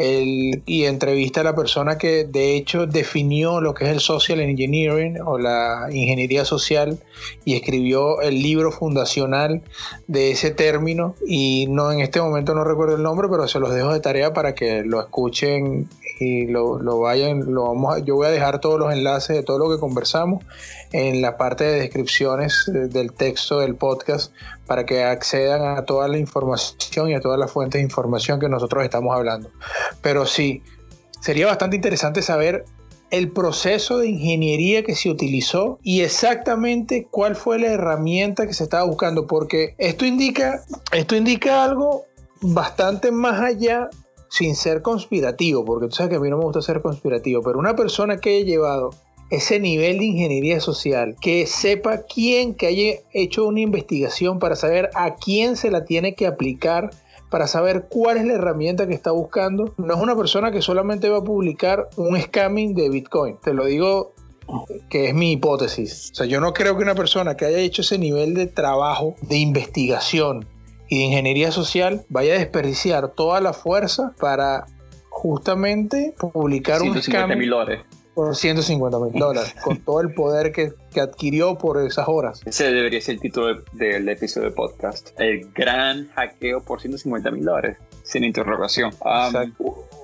y 0.00 0.84
entrevista 0.84 1.40
a 1.40 1.44
la 1.44 1.56
persona 1.56 1.98
que 1.98 2.24
de 2.24 2.54
hecho 2.54 2.86
definió 2.86 3.60
lo 3.60 3.74
que 3.74 3.84
es 3.84 3.90
el 3.90 4.00
social 4.00 4.40
engineering 4.40 5.18
o 5.24 5.38
la 5.38 5.88
ingeniería 5.90 6.44
social 6.44 7.00
y 7.44 7.56
escribió 7.56 8.20
el 8.20 8.40
libro 8.40 8.70
fundacional 8.70 9.60
de 10.06 10.30
ese 10.30 10.52
término. 10.52 11.16
Y 11.26 11.66
no 11.68 11.90
en 11.90 12.00
este 12.00 12.20
momento 12.20 12.54
no 12.54 12.62
recuerdo 12.62 12.94
el 12.94 13.02
nombre 13.02 13.28
pero 13.28 13.48
se 13.48 13.58
los 13.58 13.74
dejo 13.74 13.92
de 13.92 13.98
tarea 13.98 14.32
para 14.32 14.54
que 14.54 14.84
lo 14.84 15.00
escuchen 15.00 15.88
y 16.18 16.46
lo, 16.46 16.78
lo 16.78 17.00
vayan 17.00 17.52
lo 17.52 17.64
vamos 17.64 18.02
yo 18.04 18.16
voy 18.16 18.26
a 18.26 18.30
dejar 18.30 18.60
todos 18.60 18.78
los 18.78 18.92
enlaces 18.92 19.36
de 19.36 19.42
todo 19.42 19.58
lo 19.58 19.70
que 19.70 19.78
conversamos 19.78 20.44
en 20.92 21.22
la 21.22 21.36
parte 21.36 21.64
de 21.64 21.80
descripciones 21.80 22.64
del 22.66 23.12
texto 23.12 23.60
del 23.60 23.74
podcast 23.76 24.32
para 24.66 24.84
que 24.86 25.04
accedan 25.04 25.76
a 25.76 25.84
toda 25.84 26.08
la 26.08 26.18
información 26.18 27.10
y 27.10 27.14
a 27.14 27.20
todas 27.20 27.38
las 27.38 27.50
fuentes 27.50 27.78
de 27.78 27.84
información 27.84 28.40
que 28.40 28.48
nosotros 28.48 28.84
estamos 28.84 29.14
hablando. 29.14 29.50
Pero 30.02 30.26
sí, 30.26 30.62
sería 31.20 31.46
bastante 31.46 31.76
interesante 31.76 32.22
saber 32.22 32.64
el 33.10 33.30
proceso 33.30 33.98
de 33.98 34.08
ingeniería 34.08 34.82
que 34.84 34.94
se 34.94 35.08
utilizó 35.08 35.78
y 35.82 36.02
exactamente 36.02 37.06
cuál 37.10 37.36
fue 37.36 37.58
la 37.58 37.68
herramienta 37.68 38.46
que 38.46 38.52
se 38.52 38.64
estaba 38.64 38.84
buscando, 38.84 39.26
porque 39.26 39.74
esto 39.78 40.04
indica, 40.04 40.62
esto 40.92 41.16
indica 41.16 41.64
algo 41.64 42.04
bastante 42.40 43.10
más 43.10 43.40
allá 43.40 43.88
sin 44.28 44.54
ser 44.54 44.82
conspirativo, 44.82 45.64
porque 45.64 45.88
tú 45.88 45.96
sabes 45.96 46.10
que 46.10 46.16
a 46.16 46.20
mí 46.20 46.30
no 46.30 46.38
me 46.38 46.44
gusta 46.44 46.62
ser 46.62 46.82
conspirativo, 46.82 47.42
pero 47.42 47.58
una 47.58 47.76
persona 47.76 48.18
que 48.18 48.36
haya 48.36 48.44
llevado 48.44 48.90
ese 49.30 49.60
nivel 49.60 49.98
de 49.98 50.06
ingeniería 50.06 50.60
social, 50.60 51.16
que 51.20 51.46
sepa 51.46 52.02
quién 52.02 52.54
que 52.54 52.66
haya 52.66 52.94
hecho 53.12 53.46
una 53.46 53.60
investigación 53.60 54.38
para 54.38 54.56
saber 54.56 54.90
a 54.94 55.16
quién 55.16 55.56
se 55.56 55.70
la 55.70 55.84
tiene 55.84 56.14
que 56.14 56.26
aplicar 56.26 56.90
para 57.30 57.46
saber 57.46 57.88
cuál 57.90 58.16
es 58.16 58.24
la 58.24 58.34
herramienta 58.34 58.86
que 58.86 58.94
está 58.94 59.10
buscando. 59.10 59.74
No 59.76 59.94
es 59.94 60.00
una 60.00 60.16
persona 60.16 60.50
que 60.50 60.62
solamente 60.62 61.10
va 61.10 61.18
a 61.18 61.24
publicar 61.24 61.88
un 61.96 62.18
scamming 62.18 62.74
de 62.74 62.88
Bitcoin. 62.88 63.36
Te 63.42 63.52
lo 63.52 63.66
digo 63.66 64.12
que 64.88 65.08
es 65.08 65.14
mi 65.14 65.32
hipótesis. 65.32 66.10
O 66.12 66.14
sea, 66.14 66.26
yo 66.26 66.40
no 66.40 66.54
creo 66.54 66.76
que 66.76 66.82
una 66.82 66.94
persona 66.94 67.36
que 67.36 67.44
haya 67.44 67.58
hecho 67.58 67.82
ese 67.82 67.98
nivel 67.98 68.32
de 68.32 68.46
trabajo, 68.46 69.14
de 69.20 69.36
investigación 69.36 70.46
y 70.88 70.98
de 70.98 71.04
ingeniería 71.04 71.50
social 71.50 72.02
vaya 72.08 72.34
a 72.34 72.38
desperdiciar 72.38 73.12
toda 73.12 73.40
la 73.40 73.52
fuerza 73.52 74.14
para 74.20 74.66
justamente 75.08 76.14
publicar 76.18 76.82
un 76.82 77.00
scamming. 77.00 77.38
mil 77.38 77.50
dólares 77.50 77.80
por 78.18 78.34
150 78.34 78.98
mil 78.98 79.12
dólares, 79.12 79.54
con 79.62 79.76
todo 79.76 80.00
el 80.00 80.12
poder 80.12 80.50
que, 80.50 80.72
que, 80.92 81.00
adquirió 81.00 81.56
por 81.56 81.80
esas 81.80 82.08
horas. 82.08 82.42
Ese 82.44 82.72
debería 82.72 83.00
ser 83.00 83.14
el 83.14 83.20
título 83.20 83.62
del 83.74 84.08
episodio 84.08 84.48
de 84.48 84.56
podcast. 84.56 85.10
El 85.20 85.52
gran 85.52 86.08
hackeo 86.16 86.60
por 86.64 86.80
150 86.80 87.30
mil 87.30 87.44
dólares, 87.44 87.78
sin 88.02 88.24
interrogación. 88.24 88.90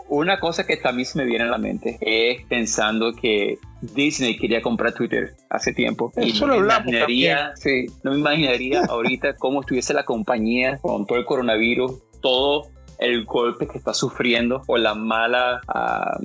una 0.08 0.38
cosa 0.38 0.64
que 0.64 0.76
también 0.76 1.06
se 1.06 1.18
me 1.18 1.24
viene 1.24 1.42
a 1.42 1.48
la 1.48 1.58
mente 1.58 1.98
es 2.00 2.46
pensando 2.46 3.12
que 3.14 3.58
Disney 3.94 4.36
quería 4.36 4.62
comprar 4.62 4.92
Twitter 4.92 5.34
hace 5.50 5.72
tiempo. 5.72 6.12
Eso 6.16 6.46
no 6.46 6.58
lo 6.58 6.64
imaginaría, 6.64 7.52
sí, 7.56 7.86
no 8.02 8.12
me 8.12 8.18
imaginaría 8.18 8.82
ahorita 8.88 9.34
cómo 9.36 9.60
estuviese 9.60 9.94
la 9.94 10.04
compañía 10.04 10.78
con 10.78 11.06
todo 11.06 11.18
el 11.18 11.24
coronavirus, 11.24 11.92
todo 12.20 12.68
el 12.98 13.24
golpe 13.24 13.66
que 13.66 13.78
está 13.78 13.92
sufriendo 13.92 14.62
o 14.66 14.76
la 14.76 14.94
mala, 14.94 15.60
ah, 15.68 16.18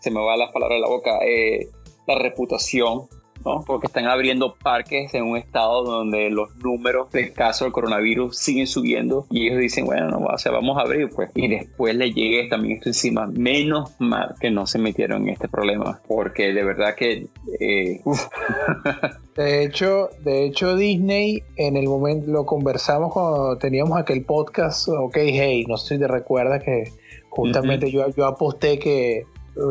se 0.00 0.10
me 0.10 0.20
va 0.20 0.36
la 0.36 0.50
palabra 0.50 0.76
de 0.76 0.80
la 0.80 0.88
boca, 0.88 1.18
eh, 1.24 1.68
la 2.06 2.18
reputación 2.18 3.02
porque 3.42 3.86
están 3.86 4.06
abriendo 4.06 4.54
parques 4.54 5.12
en 5.14 5.24
un 5.24 5.36
estado 5.36 5.82
donde 5.84 6.30
los 6.30 6.54
números 6.56 7.10
de 7.10 7.32
casos 7.32 7.66
del 7.66 7.72
coronavirus 7.72 8.36
siguen 8.36 8.66
subiendo 8.66 9.26
y 9.30 9.46
ellos 9.46 9.60
dicen, 9.60 9.86
bueno, 9.86 10.08
no, 10.08 10.18
o 10.18 10.38
sea, 10.38 10.52
vamos 10.52 10.78
a 10.78 10.82
abrir, 10.82 11.10
pues. 11.10 11.30
Y 11.34 11.48
después 11.48 11.94
le 11.96 12.12
llegue 12.12 12.48
también 12.48 12.76
esto 12.76 12.88
encima. 12.88 13.26
Menos 13.26 13.92
mal 13.98 14.34
que 14.40 14.50
no 14.50 14.66
se 14.66 14.78
metieron 14.78 15.22
en 15.22 15.30
este 15.30 15.48
problema, 15.48 16.00
porque 16.06 16.52
de 16.52 16.64
verdad 16.64 16.94
que... 16.94 17.26
Eh, 17.60 18.00
de 19.36 19.64
hecho, 19.64 20.08
de 20.20 20.44
hecho, 20.44 20.76
Disney, 20.76 21.42
en 21.56 21.76
el 21.76 21.86
momento, 21.88 22.30
lo 22.30 22.46
conversamos 22.46 23.12
cuando 23.12 23.58
teníamos 23.58 23.98
aquel 23.98 24.24
podcast, 24.24 24.88
OK 24.88 25.16
Hey, 25.16 25.64
no 25.68 25.76
sé 25.76 25.94
si 25.94 26.00
te 26.00 26.08
recuerdas 26.08 26.62
que 26.62 26.92
justamente 27.30 27.90
yo, 27.90 28.08
yo 28.10 28.26
aposté 28.26 28.78
que 28.78 29.24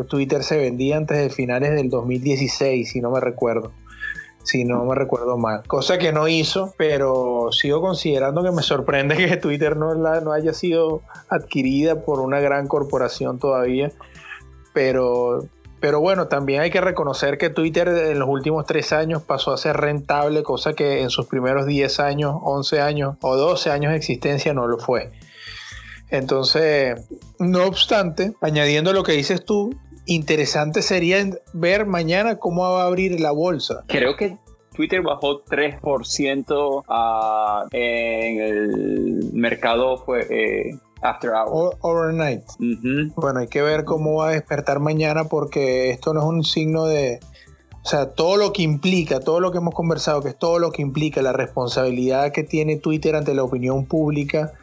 Twitter 0.07 0.43
se 0.43 0.57
vendía 0.57 0.97
antes 0.97 1.17
de 1.17 1.29
finales 1.29 1.71
del 1.71 1.89
2016, 1.89 2.91
si 2.91 3.01
no 3.01 3.11
me 3.11 3.19
recuerdo. 3.19 3.71
Si 4.43 4.63
no 4.63 4.83
me 4.85 4.95
recuerdo 4.95 5.37
mal. 5.37 5.63
Cosa 5.67 5.99
que 5.99 6.11
no 6.11 6.27
hizo, 6.27 6.73
pero 6.77 7.49
sigo 7.51 7.79
considerando 7.79 8.43
que 8.43 8.51
me 8.51 8.63
sorprende 8.63 9.15
que 9.15 9.37
Twitter 9.37 9.77
no, 9.77 9.93
no 9.93 10.31
haya 10.31 10.53
sido 10.53 11.01
adquirida 11.29 12.01
por 12.01 12.19
una 12.19 12.39
gran 12.39 12.67
corporación 12.67 13.37
todavía. 13.37 13.91
Pero, 14.73 15.45
pero 15.79 15.99
bueno, 15.99 16.27
también 16.27 16.61
hay 16.61 16.71
que 16.71 16.81
reconocer 16.81 17.37
que 17.37 17.49
Twitter 17.49 17.87
en 17.87 18.17
los 18.17 18.29
últimos 18.29 18.65
tres 18.65 18.93
años 18.93 19.21
pasó 19.21 19.53
a 19.53 19.57
ser 19.57 19.77
rentable, 19.77 20.41
cosa 20.41 20.73
que 20.73 21.01
en 21.01 21.11
sus 21.11 21.27
primeros 21.27 21.67
10 21.67 21.99
años, 21.99 22.35
11 22.41 22.81
años 22.81 23.15
o 23.21 23.35
12 23.35 23.69
años 23.69 23.91
de 23.91 23.97
existencia 23.97 24.53
no 24.53 24.67
lo 24.67 24.79
fue. 24.79 25.11
Entonces, 26.11 27.07
no 27.39 27.65
obstante, 27.65 28.33
añadiendo 28.41 28.91
lo 28.93 29.03
que 29.03 29.13
dices 29.13 29.43
tú, 29.45 29.73
interesante 30.05 30.81
sería 30.81 31.25
ver 31.53 31.85
mañana 31.85 32.37
cómo 32.37 32.69
va 32.69 32.83
a 32.83 32.87
abrir 32.87 33.19
la 33.19 33.31
bolsa. 33.31 33.83
Creo 33.87 34.17
que 34.17 34.37
Twitter 34.75 35.01
bajó 35.01 35.43
3% 35.45 36.83
ah, 36.89 37.65
en 37.71 38.41
el 38.41 39.31
mercado 39.33 39.97
fue, 39.97 40.27
eh, 40.29 40.77
after 41.01 41.31
hours. 41.31 41.77
overnight. 41.81 42.43
Bueno, 43.15 43.39
hay 43.39 43.47
que 43.47 43.61
ver 43.61 43.85
cómo 43.85 44.15
va 44.15 44.29
a 44.29 44.31
despertar 44.31 44.79
mañana 44.79 45.25
porque 45.25 45.91
esto 45.91 46.13
no 46.13 46.21
es 46.21 46.25
un 46.25 46.43
signo 46.43 46.85
de... 46.85 47.19
O 47.83 47.87
sea, 47.87 48.11
todo 48.11 48.37
lo 48.37 48.53
que 48.53 48.61
implica, 48.61 49.21
todo 49.21 49.39
lo 49.39 49.51
que 49.51 49.57
hemos 49.57 49.73
conversado, 49.73 50.21
que 50.21 50.29
es 50.29 50.37
todo 50.37 50.59
lo 50.59 50.71
que 50.71 50.83
implica 50.83 51.21
la 51.23 51.33
responsabilidad 51.33 52.31
que 52.31 52.43
tiene 52.43 52.75
Twitter 52.75 53.15
ante 53.15 53.33
la 53.33 53.43
opinión 53.43 53.87
pública, 53.87 54.53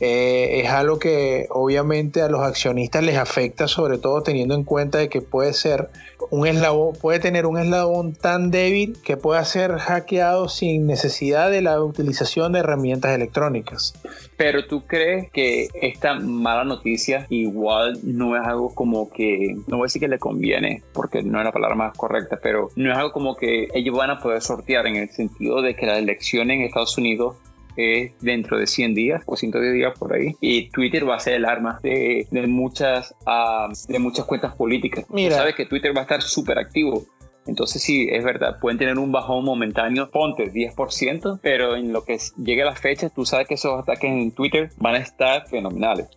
eh, 0.00 0.60
es 0.60 0.70
algo 0.70 0.98
que 0.98 1.46
obviamente 1.50 2.20
a 2.22 2.28
los 2.28 2.40
accionistas 2.40 3.02
les 3.04 3.16
afecta, 3.16 3.68
sobre 3.68 3.98
todo 3.98 4.22
teniendo 4.22 4.54
en 4.54 4.64
cuenta 4.64 4.98
de 4.98 5.08
que 5.08 5.20
puede 5.20 5.52
ser 5.52 5.88
un 6.30 6.46
eslabón, 6.46 6.94
puede 7.00 7.20
tener 7.20 7.46
un 7.46 7.58
eslabón 7.58 8.14
tan 8.14 8.50
débil 8.50 8.96
que 9.04 9.16
pueda 9.16 9.44
ser 9.44 9.72
hackeado 9.78 10.48
sin 10.48 10.86
necesidad 10.86 11.50
de 11.50 11.62
la 11.62 11.80
utilización 11.80 12.52
de 12.52 12.60
herramientas 12.60 13.14
electrónicas. 13.14 13.94
Pero 14.36 14.66
tú 14.66 14.86
crees 14.86 15.30
que 15.30 15.68
esta 15.80 16.14
mala 16.14 16.64
noticia 16.64 17.26
igual 17.30 17.98
no 18.02 18.36
es 18.36 18.46
algo 18.46 18.74
como 18.74 19.10
que, 19.10 19.54
no 19.68 19.76
voy 19.76 19.84
a 19.84 19.86
decir 19.86 20.00
que 20.00 20.08
le 20.08 20.18
conviene, 20.18 20.82
porque 20.92 21.22
no 21.22 21.38
es 21.38 21.44
la 21.44 21.52
palabra 21.52 21.76
más 21.76 21.96
correcta, 21.96 22.38
pero 22.42 22.68
no 22.74 22.90
es 22.90 22.98
algo 22.98 23.12
como 23.12 23.36
que 23.36 23.68
ellos 23.74 23.96
van 23.96 24.10
a 24.10 24.18
poder 24.18 24.42
sortear 24.42 24.86
en 24.86 24.96
el 24.96 25.10
sentido 25.10 25.62
de 25.62 25.76
que 25.76 25.86
la 25.86 25.98
elección 25.98 26.50
en 26.50 26.62
Estados 26.62 26.98
Unidos 26.98 27.36
es 27.76 28.12
dentro 28.20 28.58
de 28.58 28.66
100 28.66 28.94
días 28.94 29.22
o 29.26 29.36
110 29.36 29.72
días 29.72 29.98
por 29.98 30.14
ahí 30.14 30.34
y 30.40 30.70
Twitter 30.70 31.08
va 31.08 31.16
a 31.16 31.20
ser 31.20 31.34
el 31.34 31.44
arma 31.44 31.80
de, 31.82 32.26
muchas 32.48 33.14
ah, 33.26 33.68
de 33.88 33.98
muchas 33.98 34.24
cuentas 34.24 34.54
políticas. 34.54 35.04
Mira, 35.10 35.36
sabes 35.36 35.54
que 35.54 35.66
Twitter 35.66 35.94
va 35.96 36.00
a 36.00 36.02
estar 36.02 36.22
súper 36.22 36.58
activo. 36.58 37.04
Entonces 37.46 37.82
sí, 37.82 38.08
es 38.10 38.24
verdad, 38.24 38.58
pueden 38.58 38.78
tener 38.78 38.98
un 38.98 39.12
bajón 39.12 39.44
momentáneo, 39.44 40.10
ponte 40.10 40.50
10%, 40.50 41.40
pero 41.42 41.76
en 41.76 41.92
lo 41.92 42.04
que 42.04 42.18
llegue 42.42 42.64
la 42.64 42.74
fecha, 42.74 43.10
tú 43.10 43.26
sabes 43.26 43.46
que 43.46 43.54
esos 43.54 43.78
ataques 43.78 44.10
en 44.10 44.32
Twitter 44.32 44.70
van 44.78 44.94
a 44.94 44.98
estar 44.98 45.46
fenomenales. 45.46 46.08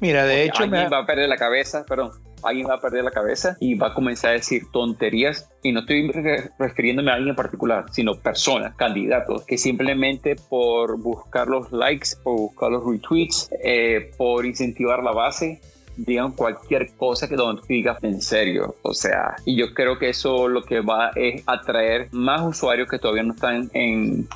Mira, 0.00 0.24
de 0.24 0.44
hecho... 0.44 0.62
Alguien 0.62 0.88
va 0.92 0.98
a 0.98 1.06
perder 1.06 1.28
la 1.28 1.36
cabeza, 1.36 1.84
perdón, 1.88 2.12
alguien 2.48 2.68
va 2.68 2.74
a 2.74 2.80
perder 2.80 3.04
la 3.04 3.10
cabeza 3.10 3.56
y 3.60 3.74
va 3.74 3.88
a 3.88 3.94
comenzar 3.94 4.30
a 4.30 4.34
decir 4.34 4.62
tonterías. 4.72 5.48
Y 5.62 5.72
no 5.72 5.80
estoy 5.80 6.10
refiriéndome 6.58 7.10
a 7.10 7.14
alguien 7.14 7.30
en 7.30 7.36
particular, 7.36 7.86
sino 7.90 8.14
personas, 8.14 8.74
candidatos, 8.76 9.44
que 9.44 9.58
simplemente 9.58 10.36
por 10.48 10.98
buscar 10.98 11.48
los 11.48 11.72
likes, 11.72 12.10
por 12.22 12.36
buscar 12.36 12.70
los 12.70 12.84
retweets, 12.84 13.50
eh, 13.64 14.10
por 14.16 14.46
incentivar 14.46 15.02
la 15.02 15.12
base, 15.12 15.60
digan 15.96 16.32
cualquier 16.32 16.94
cosa 16.96 17.28
que 17.28 17.36
donde 17.36 17.62
digas 17.68 17.98
en 18.02 18.20
serio. 18.20 18.76
O 18.82 18.94
sea, 18.94 19.36
y 19.44 19.56
yo 19.56 19.72
creo 19.74 19.98
que 19.98 20.10
eso 20.10 20.48
lo 20.48 20.62
que 20.62 20.80
va 20.80 21.10
es 21.14 21.42
atraer 21.46 22.08
más 22.12 22.42
usuarios 22.42 22.88
que 22.88 22.98
todavía 22.98 23.22
no 23.22 23.32
están 23.32 23.70
en, 23.72 24.28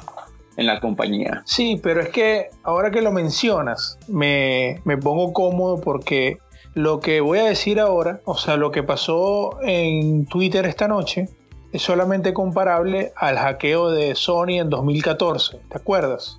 en 0.56 0.66
la 0.66 0.80
compañía. 0.80 1.42
Sí, 1.44 1.80
pero 1.82 2.00
es 2.00 2.08
que 2.08 2.48
ahora 2.62 2.90
que 2.90 3.02
lo 3.02 3.12
mencionas, 3.12 3.98
me, 4.08 4.80
me 4.84 4.96
pongo 4.96 5.32
cómodo 5.32 5.80
porque 5.80 6.38
lo 6.74 7.00
que 7.00 7.20
voy 7.20 7.38
a 7.38 7.44
decir 7.44 7.80
ahora, 7.80 8.20
o 8.24 8.36
sea, 8.36 8.56
lo 8.56 8.70
que 8.70 8.82
pasó 8.82 9.58
en 9.62 10.26
Twitter 10.26 10.66
esta 10.66 10.88
noche, 10.88 11.28
es 11.72 11.82
solamente 11.82 12.32
comparable 12.32 13.12
al 13.16 13.36
hackeo 13.36 13.90
de 13.90 14.14
Sony 14.14 14.58
en 14.58 14.70
2014, 14.70 15.60
¿te 15.68 15.76
acuerdas? 15.76 16.38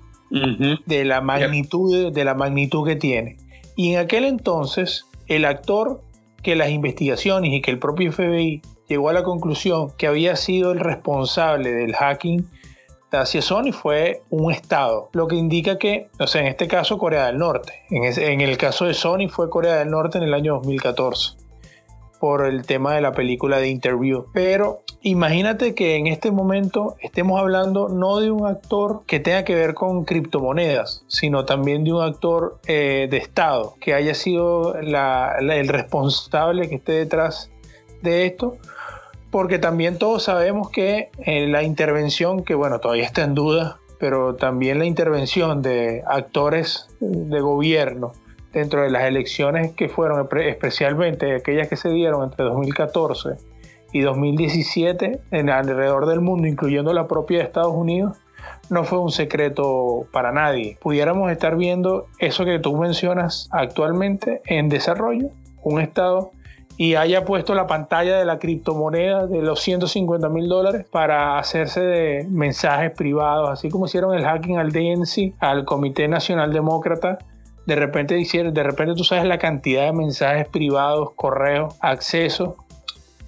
De 0.86 1.04
la 1.04 1.20
magnitud 1.20 2.10
de 2.10 2.24
la 2.24 2.34
magnitud 2.34 2.86
que 2.86 2.96
tiene. 2.96 3.36
Y 3.76 3.92
en 3.92 4.00
aquel 4.00 4.24
entonces, 4.24 5.04
el 5.26 5.44
actor 5.44 6.02
que 6.42 6.56
las 6.56 6.70
investigaciones 6.70 7.52
y 7.52 7.60
que 7.60 7.70
el 7.70 7.78
propio 7.78 8.12
FBI 8.12 8.62
llegó 8.88 9.08
a 9.08 9.12
la 9.12 9.22
conclusión 9.22 9.90
que 9.96 10.06
había 10.06 10.36
sido 10.36 10.72
el 10.72 10.80
responsable 10.80 11.72
del 11.72 11.94
hacking 11.94 12.46
hacia 13.12 13.42
Sony 13.42 13.72
fue 13.72 14.22
un 14.30 14.52
estado, 14.52 15.10
lo 15.12 15.26
que 15.26 15.36
indica 15.36 15.78
que, 15.78 16.08
o 16.18 16.26
sea, 16.26 16.40
en 16.40 16.48
este 16.48 16.68
caso 16.68 16.98
Corea 16.98 17.26
del 17.26 17.38
Norte, 17.38 17.72
en, 17.90 18.40
el 18.40 18.56
caso 18.56 18.86
de 18.86 18.94
Sony 18.94 19.28
fue 19.28 19.50
Corea 19.50 19.76
del 19.76 19.90
Norte 19.90 20.18
en 20.18 20.24
el 20.24 20.34
año 20.34 20.54
2014 20.54 21.42
por 22.18 22.46
el 22.46 22.64
tema 22.64 22.94
de 22.94 23.00
la 23.00 23.10
película 23.10 23.58
de 23.58 23.68
Interview. 23.68 24.26
Pero 24.32 24.82
imagínate 25.00 25.74
que 25.74 25.96
en 25.96 26.06
este 26.06 26.30
momento 26.30 26.94
estemos 27.00 27.40
hablando 27.40 27.88
no 27.88 28.20
de 28.20 28.30
un 28.30 28.46
actor 28.46 29.02
que 29.06 29.18
tenga 29.18 29.42
que 29.44 29.56
ver 29.56 29.74
con 29.74 30.04
criptomonedas, 30.04 31.02
sino 31.08 31.44
también 31.44 31.82
de 31.82 31.92
un 31.92 32.00
actor 32.00 32.60
eh, 32.68 33.08
de 33.10 33.16
Estado, 33.16 33.74
que 33.80 33.94
haya 33.94 34.14
sido 34.14 34.76
el 34.76 35.68
responsable 35.68 36.68
que 36.68 36.76
esté 36.76 36.92
detrás 36.92 37.50
de 38.02 38.26
esto 38.26 38.56
porque 39.32 39.58
también 39.58 39.98
todos 39.98 40.24
sabemos 40.24 40.68
que 40.70 41.10
eh, 41.24 41.48
la 41.48 41.62
intervención, 41.62 42.44
que 42.44 42.54
bueno, 42.54 42.80
todavía 42.80 43.06
está 43.06 43.24
en 43.24 43.34
duda, 43.34 43.78
pero 43.98 44.34
también 44.36 44.78
la 44.78 44.84
intervención 44.84 45.62
de 45.62 46.04
actores 46.06 46.86
de 47.00 47.40
gobierno 47.40 48.12
dentro 48.52 48.82
de 48.82 48.90
las 48.90 49.04
elecciones 49.04 49.72
que 49.72 49.88
fueron, 49.88 50.28
especialmente 50.38 51.34
aquellas 51.34 51.68
que 51.68 51.76
se 51.76 51.88
dieron 51.88 52.24
entre 52.24 52.44
2014 52.44 53.30
y 53.92 54.00
2017 54.02 55.20
en 55.30 55.48
alrededor 55.48 56.06
del 56.06 56.20
mundo, 56.20 56.46
incluyendo 56.46 56.92
la 56.92 57.08
propia 57.08 57.38
de 57.38 57.44
Estados 57.44 57.74
Unidos, 57.74 58.18
no 58.68 58.84
fue 58.84 58.98
un 58.98 59.10
secreto 59.10 60.06
para 60.12 60.30
nadie. 60.30 60.76
Pudiéramos 60.82 61.32
estar 61.32 61.56
viendo 61.56 62.06
eso 62.18 62.44
que 62.44 62.58
tú 62.58 62.76
mencionas 62.76 63.48
actualmente 63.50 64.42
en 64.44 64.68
desarrollo, 64.68 65.30
un 65.62 65.80
Estado 65.80 66.32
y 66.76 66.94
haya 66.94 67.24
puesto 67.24 67.54
la 67.54 67.66
pantalla 67.66 68.18
de 68.18 68.24
la 68.24 68.38
criptomoneda 68.38 69.26
de 69.26 69.42
los 69.42 69.60
150 69.60 70.28
mil 70.28 70.48
dólares 70.48 70.86
para 70.90 71.38
hacerse 71.38 71.80
de 71.80 72.26
mensajes 72.30 72.90
privados, 72.92 73.50
así 73.50 73.68
como 73.68 73.86
hicieron 73.86 74.14
el 74.14 74.24
hacking 74.24 74.58
al 74.58 74.72
DNC, 74.72 75.34
al 75.38 75.64
Comité 75.64 76.08
Nacional 76.08 76.52
Demócrata. 76.52 77.18
De 77.66 77.76
repente, 77.76 78.16
de 78.16 78.62
repente 78.62 78.94
tú 78.94 79.04
sabes 79.04 79.24
la 79.24 79.38
cantidad 79.38 79.84
de 79.84 79.92
mensajes 79.92 80.48
privados, 80.48 81.10
correos, 81.14 81.74
acceso 81.80 82.56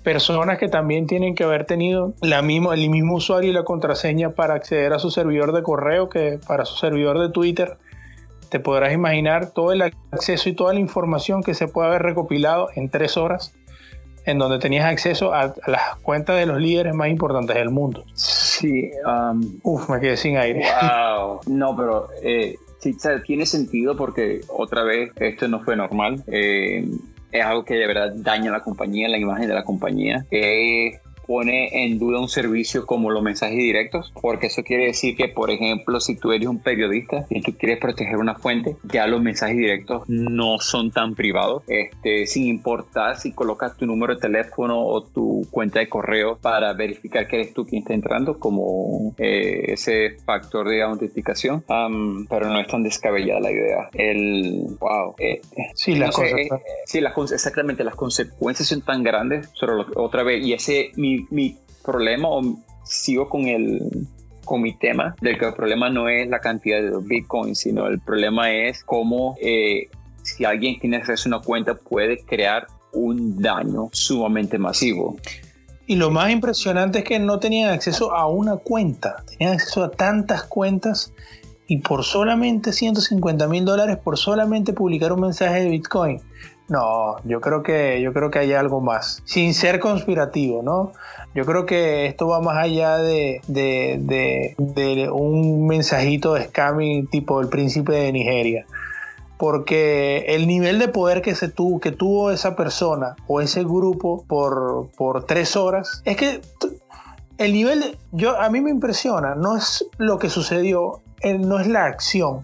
personas 0.04 0.58
que 0.58 0.68
también 0.68 1.06
tienen 1.06 1.34
que 1.34 1.42
haber 1.44 1.64
tenido 1.64 2.12
la 2.20 2.40
el 2.40 2.90
mismo 2.90 3.14
usuario 3.14 3.50
y 3.50 3.54
la 3.54 3.64
contraseña 3.64 4.30
para 4.30 4.54
acceder 4.54 4.92
a 4.92 4.98
su 5.00 5.10
servidor 5.10 5.52
de 5.52 5.62
correo 5.62 6.10
que 6.10 6.38
para 6.46 6.66
su 6.66 6.76
servidor 6.76 7.18
de 7.18 7.30
Twitter 7.30 7.78
te 8.54 8.60
podrás 8.60 8.92
imaginar 8.92 9.50
todo 9.50 9.72
el 9.72 9.82
acceso 9.82 10.48
y 10.48 10.52
toda 10.52 10.74
la 10.74 10.78
información 10.78 11.42
que 11.42 11.54
se 11.54 11.66
puede 11.66 11.88
haber 11.88 12.02
recopilado 12.02 12.68
en 12.76 12.88
tres 12.88 13.16
horas, 13.16 13.52
en 14.26 14.38
donde 14.38 14.60
tenías 14.60 14.84
acceso 14.84 15.34
a, 15.34 15.52
las 15.66 15.96
cuentas 16.02 16.36
de 16.36 16.46
los 16.46 16.60
líderes 16.60 16.94
más 16.94 17.08
importantes 17.08 17.56
del 17.56 17.70
mundo. 17.70 18.04
Sí, 18.14 18.92
um, 19.04 19.58
Uf, 19.64 19.90
me 19.90 19.98
quedé 19.98 20.16
sin 20.16 20.36
aire. 20.36 20.60
Wow. 20.60 21.40
No, 21.48 21.76
pero 21.76 22.10
eh, 22.22 22.54
sí, 22.78 22.96
tiene 23.26 23.44
sentido 23.44 23.96
porque 23.96 24.42
otra 24.48 24.84
vez 24.84 25.10
esto 25.16 25.48
no 25.48 25.58
fue 25.58 25.74
normal. 25.74 26.22
Eh, 26.28 26.88
es 27.32 27.44
algo 27.44 27.64
que 27.64 27.74
de 27.74 27.88
verdad 27.88 28.12
daña 28.14 28.50
a 28.50 28.52
la 28.52 28.60
compañía, 28.60 29.08
la 29.08 29.18
imagen 29.18 29.48
de 29.48 29.54
la 29.54 29.64
compañía. 29.64 30.24
Eh, 30.30 31.00
pone 31.26 31.84
en 31.84 31.98
duda 31.98 32.20
un 32.20 32.28
servicio 32.28 32.86
como 32.86 33.10
los 33.10 33.22
mensajes 33.22 33.56
directos, 33.56 34.12
porque 34.20 34.46
eso 34.48 34.62
quiere 34.62 34.86
decir 34.86 35.16
que, 35.16 35.28
por 35.28 35.50
ejemplo, 35.50 36.00
si 36.00 36.16
tú 36.16 36.32
eres 36.32 36.48
un 36.48 36.58
periodista 36.58 37.26
y 37.30 37.40
tú 37.40 37.54
quieres 37.56 37.78
proteger 37.78 38.16
una 38.16 38.34
fuente, 38.34 38.76
ya 38.84 39.06
los 39.06 39.22
mensajes 39.22 39.56
directos 39.56 40.02
no 40.08 40.58
son 40.58 40.90
tan 40.90 41.14
privados, 41.14 41.62
este, 41.68 42.26
sin 42.26 42.46
importar 42.46 43.16
si 43.18 43.32
colocas 43.32 43.76
tu 43.76 43.86
número 43.86 44.14
de 44.14 44.20
teléfono 44.20 44.80
o 44.84 45.02
tu 45.02 45.46
cuenta 45.50 45.80
de 45.80 45.88
correo 45.88 46.38
para 46.40 46.72
verificar 46.72 47.26
que 47.26 47.36
eres 47.36 47.54
tú 47.54 47.64
quien 47.64 47.82
está 47.82 47.94
entrando, 47.94 48.38
como 48.38 49.14
eh, 49.18 49.72
ese 49.72 50.16
factor 50.24 50.68
de 50.68 50.82
autentificación, 50.82 51.64
pero 52.28 52.48
no 52.48 52.60
es 52.60 52.66
tan 52.66 52.82
descabellada 52.82 53.40
la 53.40 53.50
idea. 53.52 53.88
El, 53.92 54.66
wow. 54.80 55.14
Eh, 55.18 55.40
sí, 55.74 55.94
las 55.94 56.14
cosas. 56.14 56.32
Eh, 56.32 56.48
sí, 56.86 57.00
las, 57.00 57.16
exactamente, 57.32 57.84
las 57.84 57.94
consecuencias 57.94 58.68
son 58.68 58.82
tan 58.82 59.02
grandes, 59.02 59.48
solo 59.52 59.86
otra 59.96 60.22
vez, 60.22 60.44
y 60.44 60.52
ese, 60.52 60.90
mi 60.96 61.13
mi, 61.30 61.56
problema, 61.84 62.28
o 62.28 62.42
sigo 62.84 63.28
con 63.28 63.46
el, 63.46 64.06
con 64.44 64.62
mi 64.62 64.74
tema, 64.74 65.14
del 65.20 65.38
que 65.38 65.46
el 65.46 65.54
problema 65.54 65.90
no 65.90 66.08
es 66.08 66.28
la 66.28 66.40
cantidad 66.40 66.80
de 66.80 66.92
bitcoins, 67.02 67.58
sino 67.58 67.86
el 67.86 68.00
problema 68.00 68.52
es 68.52 68.82
cómo 68.84 69.36
eh, 69.40 69.88
si 70.22 70.44
alguien 70.44 70.78
tiene 70.80 70.96
acceso 70.96 71.28
a 71.28 71.36
una 71.36 71.44
cuenta 71.44 71.74
puede 71.74 72.18
crear 72.24 72.66
un 72.92 73.40
daño 73.40 73.90
sumamente 73.92 74.58
masivo. 74.58 75.16
Y 75.86 75.96
lo 75.96 76.10
más 76.10 76.30
impresionante 76.30 77.00
es 77.00 77.04
que 77.04 77.18
no 77.18 77.38
tenían 77.38 77.70
acceso 77.70 78.14
a 78.14 78.26
una 78.26 78.56
cuenta, 78.56 79.22
tenían 79.26 79.54
acceso 79.54 79.84
a 79.84 79.90
tantas 79.90 80.44
cuentas 80.44 81.12
y 81.66 81.78
por 81.78 82.04
solamente 82.04 82.72
150 82.72 83.48
mil 83.48 83.64
dólares 83.64 83.98
por 83.98 84.16
solamente 84.16 84.72
publicar 84.72 85.12
un 85.12 85.20
mensaje 85.20 85.60
de 85.60 85.68
Bitcoin. 85.68 86.20
No, 86.68 87.16
yo 87.24 87.40
creo 87.40 87.62
que 87.62 88.00
yo 88.00 88.12
creo 88.14 88.30
que 88.30 88.38
hay 88.38 88.54
algo 88.54 88.80
más, 88.80 89.22
sin 89.26 89.52
ser 89.52 89.80
conspirativo, 89.80 90.62
¿no? 90.62 90.92
Yo 91.34 91.44
creo 91.44 91.66
que 91.66 92.06
esto 92.06 92.28
va 92.28 92.40
más 92.40 92.56
allá 92.56 92.98
de, 92.98 93.40
un 95.12 95.66
mensajito 95.66 96.34
de 96.34 96.44
scamming 96.44 97.08
tipo 97.08 97.40
el 97.40 97.48
príncipe 97.48 97.92
de 97.92 98.12
Nigeria. 98.12 98.66
Porque 99.36 100.24
el 100.28 100.46
nivel 100.46 100.78
de 100.78 100.86
poder 100.88 101.20
que, 101.20 101.34
se 101.34 101.48
tuvo, 101.48 101.80
que 101.80 101.90
tuvo 101.90 102.30
esa 102.30 102.54
persona 102.54 103.16
o 103.26 103.40
ese 103.40 103.64
grupo 103.64 104.24
por, 104.28 104.88
por 104.96 105.24
tres 105.24 105.56
horas, 105.56 106.02
es 106.04 106.16
que 106.16 106.40
el 107.38 107.52
nivel, 107.52 107.98
yo, 108.12 108.40
a 108.40 108.48
mí 108.48 108.60
me 108.60 108.70
impresiona, 108.70 109.34
no 109.34 109.56
es 109.56 109.84
lo 109.98 110.20
que 110.20 110.30
sucedió, 110.30 111.00
no 111.40 111.58
es 111.58 111.66
la 111.66 111.86
acción, 111.86 112.40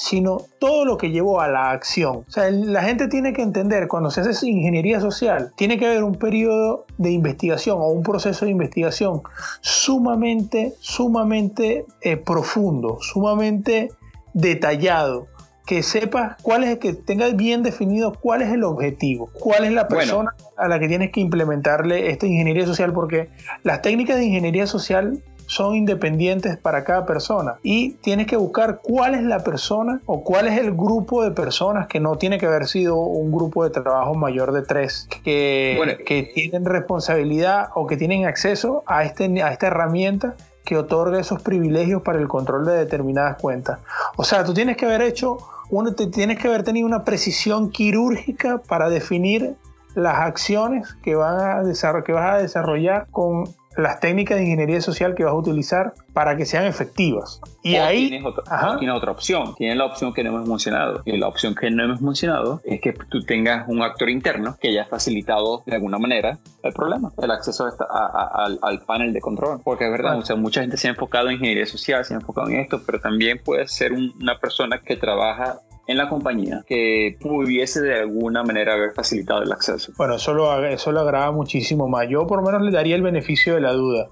sino 0.00 0.46
todo 0.58 0.86
lo 0.86 0.96
que 0.96 1.10
llevó 1.10 1.42
a 1.42 1.48
la 1.48 1.70
acción. 1.70 2.24
O 2.26 2.30
sea, 2.30 2.50
la 2.50 2.82
gente 2.82 3.06
tiene 3.06 3.34
que 3.34 3.42
entender, 3.42 3.86
cuando 3.86 4.10
se 4.10 4.22
hace 4.22 4.48
ingeniería 4.48 4.98
social, 4.98 5.52
tiene 5.56 5.78
que 5.78 5.86
haber 5.86 6.04
un 6.04 6.14
periodo 6.14 6.86
de 6.96 7.10
investigación 7.10 7.76
o 7.78 7.88
un 7.88 8.02
proceso 8.02 8.46
de 8.46 8.50
investigación 8.50 9.20
sumamente, 9.60 10.72
sumamente 10.80 11.84
eh, 12.00 12.16
profundo, 12.16 12.96
sumamente 13.02 13.90
detallado, 14.32 15.26
que 15.66 15.82
sepa 15.82 16.38
cuál 16.40 16.64
es, 16.64 16.78
que 16.78 16.94
tenga 16.94 17.28
bien 17.28 17.62
definido 17.62 18.14
cuál 18.22 18.40
es 18.40 18.50
el 18.50 18.64
objetivo, 18.64 19.28
cuál 19.38 19.66
es 19.66 19.72
la 19.72 19.86
persona 19.86 20.34
a 20.56 20.66
la 20.66 20.78
que 20.78 20.88
tienes 20.88 21.12
que 21.12 21.20
implementarle 21.20 22.10
esta 22.10 22.26
ingeniería 22.26 22.64
social, 22.64 22.94
porque 22.94 23.28
las 23.64 23.82
técnicas 23.82 24.16
de 24.16 24.24
ingeniería 24.24 24.66
social 24.66 25.22
son 25.50 25.74
independientes 25.74 26.56
para 26.56 26.84
cada 26.84 27.04
persona 27.04 27.56
y 27.64 27.94
tienes 27.94 28.28
que 28.28 28.36
buscar 28.36 28.78
cuál 28.84 29.16
es 29.16 29.22
la 29.24 29.40
persona 29.40 30.00
o 30.06 30.22
cuál 30.22 30.46
es 30.46 30.56
el 30.56 30.70
grupo 30.70 31.24
de 31.24 31.32
personas 31.32 31.88
que 31.88 31.98
no 31.98 32.14
tiene 32.18 32.38
que 32.38 32.46
haber 32.46 32.68
sido 32.68 32.96
un 32.96 33.32
grupo 33.32 33.64
de 33.64 33.70
trabajo 33.70 34.14
mayor 34.14 34.52
de 34.52 34.62
tres 34.62 35.08
que, 35.24 36.04
que 36.06 36.22
tienen 36.22 36.64
responsabilidad 36.64 37.70
o 37.74 37.88
que 37.88 37.96
tienen 37.96 38.26
acceso 38.26 38.84
a, 38.86 39.02
este, 39.02 39.42
a 39.42 39.50
esta 39.50 39.66
herramienta 39.66 40.36
que 40.64 40.76
otorga 40.76 41.18
esos 41.18 41.42
privilegios 41.42 42.02
para 42.02 42.20
el 42.20 42.28
control 42.28 42.64
de 42.64 42.74
determinadas 42.74 43.36
cuentas. 43.42 43.80
O 44.16 44.22
sea, 44.22 44.44
tú 44.44 44.54
tienes 44.54 44.76
que 44.76 44.86
haber 44.86 45.02
hecho, 45.02 45.38
uno, 45.68 45.92
tienes 45.94 46.38
que 46.38 46.46
haber 46.46 46.62
tenido 46.62 46.86
una 46.86 47.02
precisión 47.02 47.70
quirúrgica 47.70 48.58
para 48.58 48.88
definir 48.88 49.56
las 49.96 50.14
acciones 50.20 50.94
que, 51.02 51.16
van 51.16 51.40
a 51.40 52.02
que 52.04 52.12
vas 52.12 52.34
a 52.34 52.38
desarrollar 52.38 53.08
con 53.10 53.48
las 53.76 54.00
técnicas 54.00 54.38
de 54.38 54.44
ingeniería 54.44 54.80
social 54.80 55.14
que 55.14 55.24
vas 55.24 55.32
a 55.32 55.36
utilizar 55.36 55.94
para 56.12 56.36
que 56.36 56.44
sean 56.44 56.66
efectivas. 56.66 57.40
Y 57.62 57.76
ahí 57.76 58.08
tienes 58.08 58.26
otra, 58.26 58.94
otra 58.94 59.12
opción, 59.12 59.54
tienes 59.54 59.76
la 59.76 59.86
opción 59.86 60.12
que 60.12 60.24
no 60.24 60.30
hemos 60.30 60.48
mencionado. 60.48 61.02
Y 61.04 61.16
la 61.16 61.28
opción 61.28 61.54
que 61.54 61.70
no 61.70 61.84
hemos 61.84 62.00
mencionado 62.00 62.60
es 62.64 62.80
que 62.80 62.92
tú 62.92 63.22
tengas 63.22 63.68
un 63.68 63.82
actor 63.82 64.10
interno 64.10 64.56
que 64.60 64.68
haya 64.68 64.86
facilitado 64.86 65.62
de 65.66 65.76
alguna 65.76 65.98
manera 65.98 66.38
el 66.62 66.72
problema, 66.72 67.12
el 67.22 67.30
acceso 67.30 67.66
al, 67.66 68.80
panel 68.80 69.12
de 69.12 69.20
control. 69.20 69.60
Porque 69.62 69.84
es 69.84 69.90
verdad, 69.90 70.18
mucha 70.36 70.62
gente 70.62 70.76
se 70.76 70.88
ha 70.88 70.90
enfocado 70.90 71.28
en 71.28 71.34
ingeniería 71.34 71.66
social, 71.66 72.04
se 72.04 72.14
ha 72.14 72.16
enfocado 72.16 72.48
en 72.48 72.60
esto, 72.60 72.82
pero 72.84 73.00
también 73.00 73.40
puede 73.44 73.68
ser 73.68 73.92
una 73.92 74.38
persona 74.38 74.80
que 74.80 74.96
trabaja 74.96 75.60
en 75.86 75.96
la 75.96 76.08
compañía 76.08 76.64
que 76.66 77.16
pudiese 77.20 77.80
de 77.80 77.98
alguna 78.00 78.42
manera 78.42 78.74
haber 78.74 78.92
facilitado 78.92 79.42
el 79.42 79.52
acceso. 79.52 79.92
Bueno, 79.96 80.16
eso 80.16 80.34
lo, 80.34 80.64
eso 80.66 80.92
lo 80.92 81.00
agrada 81.00 81.30
muchísimo 81.32 81.88
más. 81.88 82.08
Yo 82.08 82.26
por 82.26 82.38
lo 82.38 82.46
menos 82.46 82.62
le 82.62 82.70
daría 82.70 82.94
el 82.94 83.02
beneficio 83.02 83.54
de 83.54 83.60
la 83.60 83.72
duda, 83.72 84.08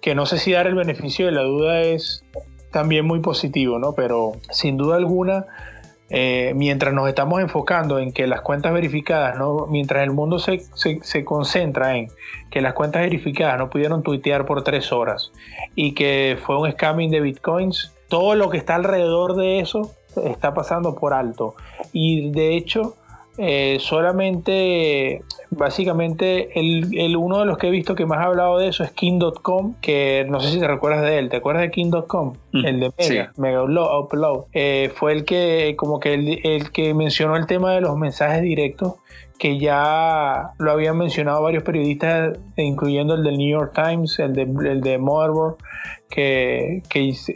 que 0.00 0.14
no 0.14 0.26
sé 0.26 0.38
si 0.38 0.52
dar 0.52 0.66
el 0.66 0.74
beneficio 0.74 1.26
de 1.26 1.32
la 1.32 1.42
duda 1.42 1.80
es 1.80 2.24
también 2.70 3.06
muy 3.06 3.20
positivo, 3.20 3.78
¿no? 3.78 3.92
Pero 3.92 4.32
sin 4.50 4.76
duda 4.76 4.96
alguna, 4.96 5.46
eh, 6.10 6.52
mientras 6.56 6.94
nos 6.94 7.06
estamos 7.08 7.40
enfocando 7.42 7.98
en 7.98 8.12
que 8.12 8.26
las 8.26 8.40
cuentas 8.40 8.72
verificadas, 8.72 9.36
¿no? 9.38 9.66
mientras 9.66 10.02
el 10.04 10.10
mundo 10.10 10.38
se, 10.38 10.60
se, 10.74 11.00
se, 11.02 11.22
concentra 11.22 11.98
en 11.98 12.08
que 12.50 12.62
las 12.62 12.72
cuentas 12.72 13.02
verificadas 13.02 13.58
no 13.58 13.68
pudieron 13.68 14.02
tuitear 14.02 14.46
por 14.46 14.64
tres 14.64 14.90
horas 14.90 15.32
y 15.74 15.92
que 15.92 16.38
fue 16.42 16.58
un 16.58 16.72
scamming 16.72 17.10
de 17.10 17.20
bitcoins, 17.20 17.92
todo 18.08 18.34
lo 18.36 18.48
que 18.48 18.56
está 18.56 18.76
alrededor 18.76 19.36
de 19.36 19.60
eso 19.60 19.92
está 20.24 20.54
pasando 20.54 20.94
por 20.94 21.12
alto. 21.14 21.54
Y 21.92 22.30
de 22.30 22.56
hecho, 22.56 22.94
eh, 23.40 23.78
solamente, 23.80 25.22
básicamente, 25.50 26.58
el, 26.58 27.16
uno 27.16 27.38
de 27.38 27.46
los 27.46 27.56
que 27.56 27.68
he 27.68 27.70
visto 27.70 27.94
que 27.94 28.04
más 28.04 28.18
ha 28.18 28.24
hablado 28.24 28.58
de 28.58 28.66
eso 28.66 28.82
es 28.82 28.90
King.com, 28.90 29.74
que 29.80 30.26
no 30.28 30.40
sé 30.40 30.50
si 30.50 30.58
te 30.58 30.66
recuerdas 30.66 31.02
de 31.02 31.18
él, 31.18 31.28
¿te 31.28 31.36
acuerdas 31.36 31.62
de 31.62 31.70
King.com? 31.70 32.34
Mm, 32.52 32.66
el 32.66 32.80
de 32.80 32.92
Mega, 32.98 33.32
Mega 33.36 33.62
Upload. 33.62 34.46
Eh, 34.52 34.90
fue 34.92 35.12
el 35.12 35.24
que, 35.24 35.74
como 35.76 36.00
que 36.00 36.14
el, 36.14 36.72
que 36.72 36.94
mencionó 36.94 37.36
el 37.36 37.46
tema 37.46 37.72
de 37.74 37.80
los 37.80 37.96
mensajes 37.96 38.42
directos 38.42 38.94
que 39.38 39.58
ya 39.58 40.50
lo 40.58 40.72
habían 40.72 40.98
mencionado 40.98 41.42
varios 41.42 41.62
periodistas, 41.62 42.36
incluyendo 42.56 43.14
el 43.14 43.22
del 43.22 43.38
New 43.38 43.48
York 43.48 43.72
Times, 43.72 44.18
el 44.18 44.32
de, 44.32 44.42
el 44.42 44.80
de 44.80 44.98
Motherboard, 44.98 45.56
que, 46.10 46.82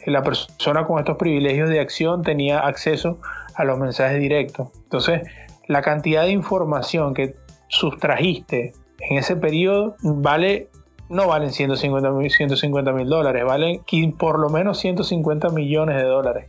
la 0.07 0.23
persona 0.23 0.85
con 0.85 0.99
estos 0.99 1.17
privilegios 1.17 1.69
de 1.69 1.81
acción 1.81 2.23
tenía 2.23 2.59
acceso 2.61 3.19
a 3.55 3.65
los 3.65 3.79
mensajes 3.79 4.19
directos. 4.21 4.69
Entonces, 4.83 5.23
la 5.69 5.83
cantidad 5.83 6.25
de 6.25 6.33
información 6.33 7.15
que 7.15 7.37
sustrajiste 7.69 8.73
en 8.99 9.19
ese 9.19 9.37
periodo 9.37 9.97
vale 10.03 10.69
no 11.09 11.29
valen 11.29 11.51
150 11.51 12.11
mil 12.93 13.09
dólares, 13.09 13.45
valen 13.45 13.83
por 14.19 14.38
lo 14.38 14.49
menos 14.49 14.79
150 14.81 15.51
millones 15.51 15.97
de 15.97 16.05
dólares. 16.05 16.47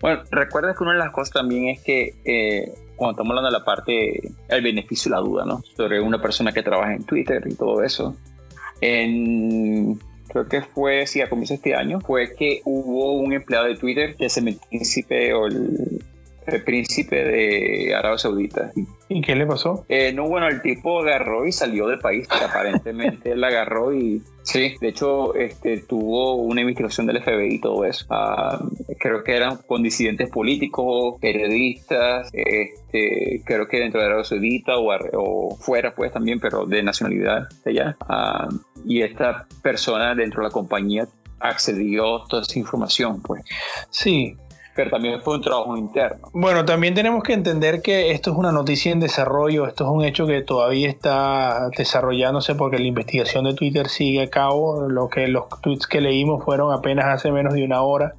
Bueno, 0.00 0.22
recuerda 0.30 0.74
que 0.74 0.84
una 0.84 0.92
de 0.92 0.98
las 0.98 1.10
cosas 1.10 1.32
también 1.32 1.68
es 1.68 1.82
que 1.82 2.14
eh, 2.24 2.74
cuando 2.96 3.12
estamos 3.12 3.30
hablando 3.30 3.50
de 3.50 3.58
la 3.58 3.64
parte, 3.64 4.32
el 4.48 4.62
beneficio 4.62 5.08
y 5.08 5.12
la 5.12 5.20
duda, 5.20 5.44
¿no? 5.44 5.62
Sobre 5.76 6.00
una 6.00 6.20
persona 6.20 6.52
que 6.52 6.62
trabaja 6.62 6.94
en 6.94 7.04
Twitter 7.04 7.42
y 7.46 7.54
todo 7.54 7.82
eso. 7.82 8.16
En 8.80 9.98
creo 10.28 10.48
que 10.48 10.62
fue, 10.62 11.06
sí, 11.06 11.20
a 11.20 11.28
comienzos 11.28 11.60
de 11.62 11.70
este 11.70 11.74
año, 11.74 12.00
fue 12.00 12.34
que 12.34 12.60
hubo 12.64 13.12
un 13.12 13.32
empleado 13.32 13.66
de 13.66 13.76
Twitter 13.76 14.16
que 14.16 14.28
se 14.28 14.40
metió 14.40 14.62
en 14.70 14.84
el, 15.46 16.04
el 16.46 16.62
príncipe 16.62 17.24
de 17.24 17.94
Arabia 17.94 18.18
Saudita. 18.18 18.70
¿Y 19.08 19.20
qué 19.22 19.34
le 19.34 19.46
pasó? 19.46 19.84
Eh, 19.88 20.12
no, 20.12 20.28
bueno, 20.28 20.48
el 20.48 20.62
tipo 20.62 21.00
agarró 21.00 21.46
y 21.46 21.52
salió 21.52 21.86
del 21.86 21.98
país. 21.98 22.26
Aparentemente 22.30 23.32
él 23.32 23.44
agarró 23.44 23.94
y 23.94 24.22
sí, 24.42 24.74
de 24.80 24.88
hecho, 24.88 25.34
este, 25.34 25.78
tuvo 25.78 26.36
una 26.36 26.62
investigación 26.62 27.06
del 27.06 27.22
FBI 27.22 27.54
y 27.54 27.60
todo 27.60 27.84
eso. 27.84 28.06
Ah, 28.10 28.60
creo 28.98 29.22
que 29.22 29.36
eran 29.36 29.58
con 29.66 29.82
disidentes 29.82 30.30
políticos, 30.30 31.16
periodistas, 31.20 32.30
este, 32.32 33.42
creo 33.44 33.68
que 33.68 33.78
dentro 33.78 34.00
de 34.00 34.06
Arabia 34.06 34.24
Saudita 34.24 34.72
o, 34.76 35.56
fuera, 35.56 35.94
pues 35.94 36.12
también, 36.12 36.40
pero 36.40 36.66
de 36.66 36.82
nacionalidad 36.82 37.48
de 37.64 37.70
allá. 37.70 37.96
Ah, 38.08 38.48
y 38.84 39.02
esta 39.02 39.46
persona 39.62 40.14
dentro 40.14 40.42
de 40.42 40.48
la 40.48 40.52
compañía 40.52 41.06
accedió 41.40 42.22
a 42.22 42.26
toda 42.26 42.42
esa 42.42 42.58
información, 42.58 43.20
pues. 43.20 43.44
Sí, 43.90 44.36
pero 44.74 44.90
también 44.90 45.20
fue 45.22 45.36
un 45.36 45.42
trabajo 45.42 45.76
interno. 45.76 46.28
Bueno, 46.32 46.64
también 46.64 46.94
tenemos 46.94 47.22
que 47.22 47.32
entender 47.32 47.80
que 47.80 48.10
esto 48.10 48.32
es 48.32 48.36
una 48.36 48.52
noticia 48.52 48.92
en 48.92 49.00
desarrollo, 49.00 49.66
esto 49.66 49.84
es 49.84 49.90
un 49.90 50.04
hecho 50.04 50.26
que 50.26 50.42
todavía 50.42 50.88
está 50.88 51.68
desarrollándose 51.76 52.54
porque 52.54 52.78
la 52.78 52.86
investigación 52.86 53.44
de 53.44 53.54
Twitter 53.54 53.88
sigue 53.88 54.22
a 54.22 54.30
cabo, 54.30 54.88
lo 54.88 55.08
que 55.08 55.28
los 55.28 55.48
tweets 55.60 55.86
que 55.86 56.00
leímos 56.00 56.44
fueron 56.44 56.72
apenas 56.72 57.06
hace 57.06 57.30
menos 57.30 57.54
de 57.54 57.64
una 57.64 57.82
hora 57.82 58.14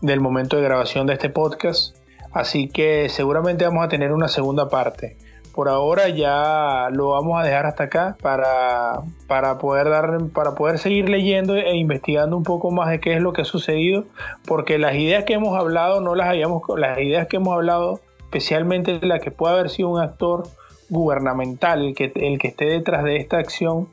del 0.00 0.20
momento 0.20 0.56
de 0.56 0.62
grabación 0.62 1.06
de 1.06 1.14
este 1.14 1.28
podcast, 1.28 1.96
así 2.32 2.68
que 2.68 3.08
seguramente 3.08 3.64
vamos 3.64 3.84
a 3.84 3.88
tener 3.88 4.12
una 4.12 4.28
segunda 4.28 4.68
parte 4.68 5.16
por 5.54 5.68
ahora 5.68 6.08
ya 6.08 6.88
lo 6.92 7.10
vamos 7.10 7.40
a 7.40 7.44
dejar 7.44 7.66
hasta 7.66 7.84
acá 7.84 8.16
para, 8.22 9.02
para, 9.26 9.58
poder 9.58 9.88
dar, 9.88 10.18
para 10.32 10.54
poder 10.54 10.78
seguir 10.78 11.08
leyendo 11.08 11.56
e 11.56 11.76
investigando 11.76 12.36
un 12.36 12.44
poco 12.44 12.70
más 12.70 12.90
de 12.90 13.00
qué 13.00 13.14
es 13.14 13.20
lo 13.20 13.32
que 13.32 13.42
ha 13.42 13.44
sucedido, 13.44 14.04
porque 14.46 14.78
las 14.78 14.94
ideas 14.94 15.24
que 15.24 15.34
hemos 15.34 15.58
hablado 15.58 16.00
no 16.00 16.14
las 16.14 16.28
hayamos, 16.28 16.62
las 16.76 16.98
ideas 16.98 17.26
que 17.26 17.36
hemos 17.36 17.54
hablado, 17.54 18.00
especialmente 18.20 18.98
la 19.02 19.18
que 19.18 19.30
puede 19.30 19.54
haber 19.54 19.70
sido 19.70 19.88
un 19.88 20.00
actor 20.00 20.44
gubernamental, 20.88 21.84
el 21.84 21.94
que, 21.94 22.12
el 22.14 22.38
que 22.38 22.48
esté 22.48 22.66
detrás 22.66 23.04
de 23.04 23.16
esta 23.16 23.38
acción 23.38 23.88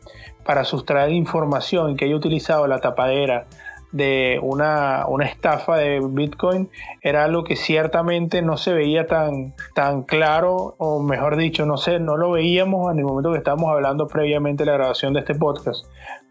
para 0.46 0.64
sustraer 0.64 1.12
información 1.12 1.98
que 1.98 2.06
haya 2.06 2.16
utilizado 2.16 2.68
la 2.68 2.80
tapadera 2.80 3.48
de 3.92 4.40
una, 4.42 5.06
estafa 5.24 5.78
de 5.78 6.02
Bitcoin 6.02 6.70
era 7.02 7.24
algo 7.24 7.44
que 7.44 7.56
ciertamente 7.56 8.42
no 8.42 8.58
se 8.58 8.74
veía 8.74 9.08
tan, 9.08 9.54
tan 9.74 10.04
claro, 10.04 10.76
o 10.78 11.02
mejor 11.02 11.38
dicho, 11.38 11.66
no 11.66 11.78
sé, 11.78 12.00
no 12.00 12.18
lo 12.18 12.32
veíamos 12.32 12.92
en 12.92 13.00
el 13.00 13.06
momento 13.06 13.32
que 13.32 13.38
estábamos 13.38 13.72
hablando 13.72 14.08
previamente 14.08 14.64
de 14.64 14.72
la 14.72 14.78
grabación 14.78 15.14
de 15.14 15.22
este 15.22 15.36
podcast. 15.36 15.86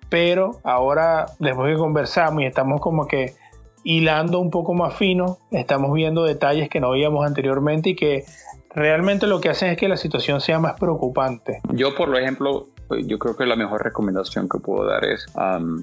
Pero 0.09 0.61
ahora, 0.63 1.27
después 1.39 1.73
que 1.73 1.79
conversamos 1.79 2.43
y 2.43 2.47
estamos 2.47 2.81
como 2.81 3.07
que 3.07 3.35
hilando 3.83 4.39
un 4.41 4.51
poco 4.51 4.75
más 4.75 4.95
fino, 4.95 5.39
estamos 5.51 5.93
viendo 5.93 6.25
detalles 6.25 6.69
que 6.69 6.81
no 6.81 6.91
veíamos 6.91 7.27
anteriormente 7.27 7.91
y 7.91 7.97
que 7.97 8.25
realmente 8.75 9.27
lo 9.27 9.41
que 9.41 9.51
hacen 9.51 9.71
es 9.71 9.77
que 9.77 9.89
la 9.89 9.97
situación 9.97 10.41
sea 10.41 10.59
más 10.59 10.79
preocupante. 10.79 11.61
Yo, 11.73 11.95
por 11.95 12.17
ejemplo, 12.19 12.67
yo 13.07 13.19
creo 13.19 13.37
que 13.37 13.47
la 13.47 13.57
mejor 13.57 13.83
recomendación 13.83 14.49
que 14.49 14.59
puedo 14.59 14.85
dar 14.87 15.05
es 15.05 15.27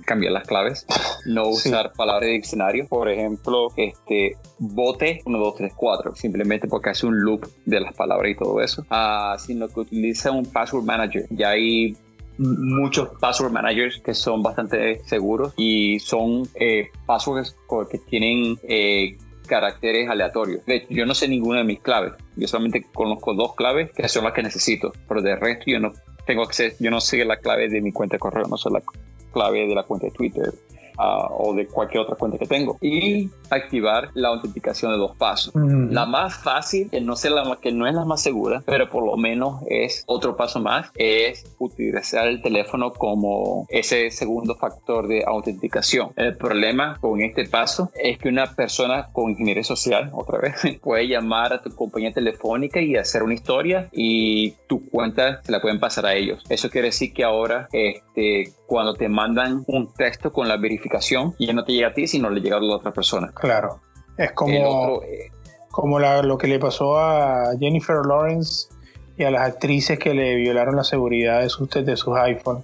cambiar 0.05 0.33
las 0.33 0.47
claves, 0.47 0.85
no 1.25 1.47
usar 1.49 1.93
palabras 1.93 2.27
de 2.27 2.33
diccionario. 2.33 2.87
Por 2.87 3.09
ejemplo, 3.09 3.67
este 3.77 4.37
bote 4.59 5.21
1, 5.25 5.37
2, 5.37 5.55
3, 5.55 5.73
4, 5.75 6.15
simplemente 6.15 6.67
porque 6.67 6.91
hace 6.91 7.07
un 7.07 7.19
loop 7.19 7.47
de 7.65 7.79
las 7.79 7.93
palabras 7.95 8.31
y 8.31 8.35
todo 8.35 8.61
eso, 8.61 8.85
uh, 8.91 9.37
sino 9.39 9.67
que 9.67 9.81
utiliza 9.81 10.31
un 10.31 10.45
password 10.45 10.83
manager. 10.83 11.25
Ya 11.31 11.49
hay 11.49 11.95
muchos 12.37 13.09
password 13.19 13.51
managers 13.51 13.99
que 13.99 14.13
son 14.13 14.41
bastante 14.41 15.01
seguros 15.05 15.53
y 15.57 15.99
son 15.99 16.47
eh, 16.55 16.89
passwords 17.05 17.55
que 17.89 17.97
tienen 17.99 18.57
eh, 18.63 19.17
caracteres 19.47 20.09
aleatorios. 20.09 20.65
De 20.65 20.77
hecho, 20.77 20.87
yo 20.89 21.05
no 21.05 21.13
sé 21.13 21.27
ninguna 21.27 21.59
de 21.59 21.65
mis 21.65 21.81
claves. 21.81 22.13
Yo 22.35 22.47
solamente 22.47 22.85
conozco 22.93 23.33
dos 23.33 23.55
claves 23.55 23.91
que 23.91 24.07
son 24.07 24.23
las 24.23 24.33
que 24.33 24.43
necesito, 24.43 24.93
pero 25.07 25.21
de 25.21 25.35
resto 25.35 25.65
yo 25.67 25.79
no 25.79 25.91
tengo 26.25 26.43
acceso, 26.43 26.77
yo 26.79 26.91
no 26.91 27.01
sé 27.01 27.23
la 27.25 27.37
clave 27.37 27.69
de 27.69 27.81
mi 27.81 27.91
cuenta 27.91 28.15
de 28.15 28.19
correo, 28.19 28.45
no 28.47 28.57
sé 28.57 28.69
la 28.69 28.81
clave 29.31 29.67
de 29.67 29.75
la 29.75 29.83
cuenta 29.83 30.07
de 30.07 30.11
Twitter 30.11 30.53
o 31.29 31.53
de 31.53 31.67
cualquier 31.67 32.03
otra 32.03 32.15
cuenta 32.15 32.37
que 32.37 32.45
tengo. 32.45 32.77
Y 32.81 33.29
activar 33.49 34.09
la 34.13 34.29
autenticación 34.29 34.91
de 34.91 34.97
dos 34.97 35.15
pasos. 35.17 35.53
Mm. 35.55 35.91
La 35.91 36.05
más 36.05 36.35
fácil, 36.35 36.89
que 36.89 37.01
no, 37.01 37.15
sea 37.15 37.31
la, 37.31 37.57
que 37.61 37.71
no 37.71 37.87
es 37.87 37.93
la 37.93 38.05
más 38.05 38.21
segura, 38.21 38.63
pero 38.65 38.89
por 38.89 39.05
lo 39.05 39.17
menos 39.17 39.61
es 39.67 40.03
otro 40.07 40.35
paso 40.35 40.59
más, 40.59 40.89
es 40.95 41.45
utilizar 41.59 42.27
el 42.27 42.41
teléfono 42.41 42.93
como 42.93 43.65
ese 43.69 44.09
segundo 44.11 44.55
factor 44.55 45.07
de 45.07 45.23
autenticación. 45.25 46.11
El 46.15 46.37
problema 46.37 46.97
con 46.99 47.21
este 47.21 47.47
paso 47.47 47.91
es 47.95 48.17
que 48.17 48.29
una 48.29 48.55
persona 48.55 49.09
con 49.11 49.31
ingeniería 49.31 49.63
social, 49.63 50.11
otra 50.13 50.39
vez, 50.39 50.55
puede 50.81 51.07
llamar 51.07 51.53
a 51.53 51.61
tu 51.61 51.75
compañía 51.75 52.11
telefónica 52.11 52.81
y 52.81 52.95
hacer 52.95 53.23
una 53.23 53.33
historia 53.33 53.89
y 53.91 54.51
tu 54.67 54.89
cuenta 54.89 55.41
se 55.43 55.51
la 55.51 55.61
pueden 55.61 55.79
pasar 55.79 56.05
a 56.05 56.13
ellos. 56.13 56.43
Eso 56.49 56.69
quiere 56.69 56.87
decir 56.87 57.13
que 57.13 57.23
ahora, 57.23 57.67
este, 57.71 58.53
cuando 58.67 58.93
te 58.93 59.09
mandan 59.09 59.63
un 59.67 59.93
texto 59.93 60.31
con 60.31 60.47
la 60.47 60.57
verificación 60.57 60.90
y 61.37 61.47
ya 61.47 61.53
no 61.53 61.63
te 61.63 61.73
llega 61.73 61.89
a 61.89 61.93
ti, 61.93 62.07
sino 62.07 62.29
le 62.29 62.41
llega 62.41 62.57
a 62.57 62.61
la 62.61 62.75
otra 62.75 62.91
persona. 62.91 63.31
Claro. 63.33 63.79
Es 64.17 64.31
como, 64.33 65.01
eh, 65.03 65.31
como 65.69 65.99
lo 65.99 66.37
que 66.37 66.47
le 66.47 66.59
pasó 66.59 66.97
a 66.97 67.51
Jennifer 67.59 67.97
Lawrence 68.05 68.67
y 69.17 69.23
a 69.23 69.31
las 69.31 69.41
actrices 69.41 69.99
que 69.99 70.13
le 70.13 70.35
violaron 70.35 70.75
la 70.75 70.83
seguridad 70.83 71.41
de 71.41 71.49
sus, 71.49 71.69
de 71.69 71.95
sus 71.95 72.17
iPhone, 72.17 72.63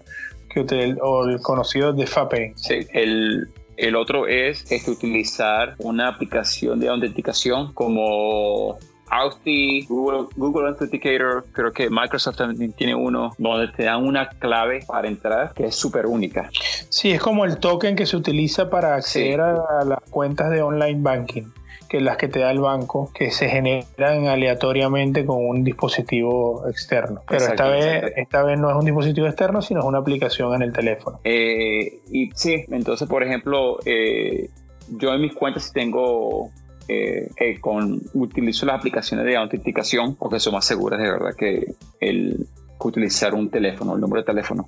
que 0.50 0.62
o 1.02 1.26
el 1.26 1.42
conocido 1.42 1.94
de 1.94 2.08
FAPE. 2.08 2.54
Sí, 2.56 2.88
el, 2.94 3.50
el 3.78 3.96
otro 3.96 4.28
es, 4.28 4.70
es 4.72 4.88
utilizar 4.88 5.76
una 5.78 6.10
aplicación 6.10 6.80
de 6.80 6.90
autenticación 6.90 7.74
como 7.74 8.78
Authy, 9.10 9.86
Google, 9.88 10.28
Google 10.36 10.70
Authenticator, 10.70 11.46
creo 11.52 11.72
que 11.72 11.90
Microsoft 11.90 12.38
también 12.38 12.74
tiene 12.74 12.96
uno 12.96 13.32
donde 13.38 13.68
te 13.70 13.84
dan 13.84 14.06
una 14.06 14.30
clave 14.30 14.84
para 14.88 15.08
entrar 15.08 15.54
que 15.54 15.66
es 15.66 15.76
súper 15.76 16.06
única. 16.06 16.50
Sí, 16.90 17.12
es 17.12 17.22
como 17.22 17.46
el 17.46 17.58
token 17.58 17.96
que 17.96 18.06
se 18.06 18.18
utiliza 18.18 18.70
para 18.70 18.96
acceder 18.96 19.42
a 19.42 19.84
las 19.86 20.00
cuentas 20.10 20.50
de 20.52 20.62
online 20.62 21.00
banking 21.02 21.46
que 21.88 22.02
las 22.02 22.18
que 22.18 22.28
te 22.28 22.40
da 22.40 22.52
el 22.52 22.60
banco, 22.60 23.12
que 23.14 23.32
se 23.32 23.50
generan 23.50 24.28
aleatoriamente 24.28 25.26
con 25.26 25.46
un 25.46 25.64
dispositivo 25.64 26.68
externo. 26.68 27.22
Pero 27.28 27.46
esta 27.46 27.70
vez, 27.70 28.14
esta 28.16 28.44
vez 28.44 28.60
no 28.60 28.70
es 28.70 28.76
un 28.76 28.86
dispositivo 28.86 29.28
externo, 29.28 29.62
sino 29.62 29.80
es 29.80 29.86
una 29.86 30.00
aplicación 30.00 30.54
en 30.56 30.62
el 30.64 30.74
teléfono. 30.74 31.20
Eh, 31.24 32.00
y 32.12 32.30
sí, 32.36 32.66
entonces, 32.70 33.08
por 33.08 33.24
ejemplo, 33.24 33.80
eh, 33.86 34.50
yo 34.90 35.14
en 35.14 35.22
mis 35.22 35.34
cuentas 35.34 35.72
tengo 35.74 36.52
eh, 36.88 37.30
eh, 37.38 37.60
con, 37.60 38.02
utilizo 38.14 38.66
las 38.66 38.78
aplicaciones 38.78 39.26
de 39.26 39.36
autenticación 39.36 40.16
porque 40.16 40.40
son 40.40 40.54
más 40.54 40.66
seguras 40.66 41.00
de 41.00 41.12
verdad 41.12 41.36
que 41.38 41.76
el 42.00 42.48
utilizar 42.80 43.34
un 43.34 43.50
teléfono, 43.50 43.96
el 43.96 44.02
número 44.02 44.22
de 44.22 44.26
teléfono. 44.26 44.68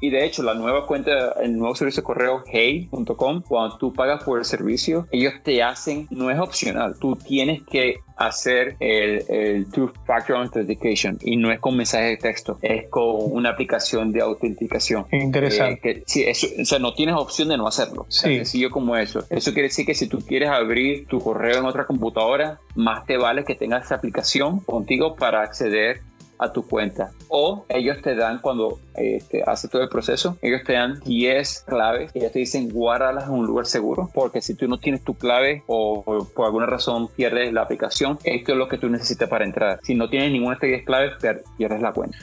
y 0.00 0.10
de 0.10 0.24
hecho, 0.24 0.42
la 0.42 0.54
nueva 0.54 0.86
cuenta, 0.86 1.32
el 1.42 1.56
nuevo 1.56 1.74
servicio 1.74 2.02
de 2.02 2.06
correo 2.06 2.42
hey.com, 2.46 3.42
cuando 3.46 3.78
tú 3.78 3.92
pagas 3.92 4.22
por 4.24 4.38
el 4.38 4.44
servicio, 4.44 5.06
ellos 5.10 5.34
te 5.42 5.62
hacen, 5.62 6.06
no 6.10 6.30
es 6.30 6.38
opcional, 6.38 6.96
tú 6.98 7.16
tienes 7.16 7.62
que 7.64 8.00
hacer 8.16 8.76
el, 8.80 9.24
el 9.28 9.70
Two-Factor 9.70 10.36
Authentication 10.36 11.18
y 11.20 11.36
no 11.36 11.52
es 11.52 11.60
con 11.60 11.76
mensaje 11.76 12.06
de 12.06 12.16
texto, 12.16 12.58
es 12.62 12.88
con 12.88 13.16
una 13.18 13.50
aplicación 13.50 14.12
de 14.12 14.22
autenticación. 14.22 15.06
Interesante. 15.12 16.02
Eh, 16.14 16.30
eso, 16.30 16.46
o 16.60 16.64
sea, 16.64 16.78
no 16.78 16.94
tienes 16.94 17.14
opción 17.14 17.48
de 17.48 17.56
no 17.56 17.66
hacerlo. 17.66 18.06
Sí. 18.08 18.36
sencillo 18.36 18.70
como 18.70 18.96
eso. 18.96 19.24
Eso 19.30 19.52
quiere 19.52 19.68
decir 19.68 19.86
que 19.86 19.94
si 19.94 20.08
tú 20.08 20.18
quieres 20.18 20.48
abrir 20.48 21.06
tu 21.06 21.20
correo 21.20 21.58
en 21.58 21.66
otra 21.66 21.86
computadora, 21.86 22.60
más 22.74 23.04
te 23.06 23.16
vale 23.16 23.44
que 23.44 23.54
tengas 23.54 23.86
esa 23.86 23.96
aplicación 23.96 24.60
contigo 24.60 25.16
para 25.16 25.42
acceder 25.42 26.00
a 26.38 26.52
tu 26.52 26.66
cuenta. 26.66 27.10
O 27.28 27.64
ellos 27.68 28.00
te 28.02 28.14
dan, 28.14 28.40
cuando 28.40 28.78
este, 28.94 29.42
hace 29.46 29.68
todo 29.68 29.82
el 29.82 29.88
proceso, 29.88 30.36
ellos 30.42 30.62
te 30.64 30.74
dan 30.74 31.00
10 31.00 31.64
claves 31.66 32.10
y 32.14 32.18
ellos 32.18 32.32
te 32.32 32.38
dicen 32.40 32.70
guárdalas 32.70 33.24
en 33.24 33.32
un 33.32 33.46
lugar 33.46 33.66
seguro, 33.66 34.10
porque 34.12 34.40
si 34.40 34.54
tú 34.54 34.68
no 34.68 34.78
tienes 34.78 35.02
tu 35.02 35.14
clave 35.14 35.62
o, 35.66 36.02
por 36.34 36.46
alguna 36.46 36.66
razón 36.66 37.08
pierdes 37.08 37.52
la 37.52 37.62
aplicación, 37.62 38.18
esto 38.24 38.52
es 38.52 38.58
lo 38.58 38.68
que 38.68 38.78
tú 38.78 38.88
necesitas 38.88 39.28
para 39.28 39.44
entrar. 39.44 39.80
Si 39.82 39.94
no 39.94 40.08
tienes 40.08 40.32
ninguna 40.32 40.56
de 40.60 40.74
estas 40.74 40.84
10 40.84 40.84
claves, 40.84 41.44
pierdes 41.56 41.82
la 41.82 41.92
cuenta. 41.92 42.18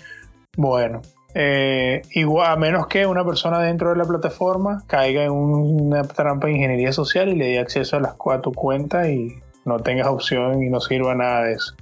Bueno, 0.55 1.01
eh, 1.35 2.03
igual, 2.11 2.51
a 2.51 2.55
menos 2.55 2.87
que 2.87 3.05
una 3.07 3.25
persona 3.25 3.59
dentro 3.59 3.89
de 3.89 3.95
la 3.95 4.05
plataforma 4.05 4.83
caiga 4.87 5.23
en 5.23 5.31
una 5.31 6.03
trampa 6.03 6.47
de 6.47 6.53
ingeniería 6.53 6.91
social 6.91 7.29
y 7.29 7.35
le 7.35 7.47
dé 7.47 7.59
acceso 7.59 7.97
a 7.97 7.99
las 7.99 8.13
cuatro 8.13 8.51
cuentas 8.51 9.07
y 9.07 9.35
no 9.65 9.79
tengas 9.79 10.07
opción 10.07 10.61
y 10.61 10.69
no 10.69 10.79
sirva 10.79 11.15
nada 11.15 11.43
de 11.43 11.53
eso. 11.53 11.73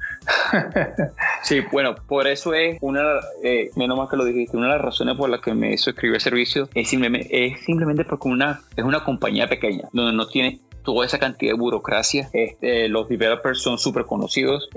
sí, 1.44 1.62
bueno, 1.72 1.96
por 2.08 2.28
eso 2.28 2.54
es 2.54 2.78
una, 2.82 3.02
eh, 3.44 3.70
menos 3.76 3.98
mal 3.98 4.08
que 4.10 4.18
lo 4.18 4.26
dijiste, 4.26 4.58
una 4.58 4.68
de 4.68 4.74
las 4.74 4.82
razones 4.82 5.18
por 5.18 5.30
las 5.30 5.42
que 5.42 5.54
me 5.54 5.74
escribir 5.74 6.16
el 6.16 6.22
servicio 6.22 6.70
es 6.74 6.90
simplemente, 6.90 7.46
es 7.46 7.60
simplemente 7.62 8.06
porque 8.06 8.28
una, 8.28 8.62
es 8.76 8.84
una 8.84 9.04
compañía 9.04 9.48
pequeña, 9.48 9.88
donde 9.94 10.14
no 10.14 10.28
tiene 10.28 10.60
toda 10.84 11.06
esa 11.06 11.20
cantidad 11.20 11.54
de 11.54 11.58
burocracia. 11.58 12.30
Este, 12.34 12.88
los 12.88 13.08
developers 13.08 13.62
son 13.62 13.78
súper 13.78 14.06
conocidos 14.06 14.70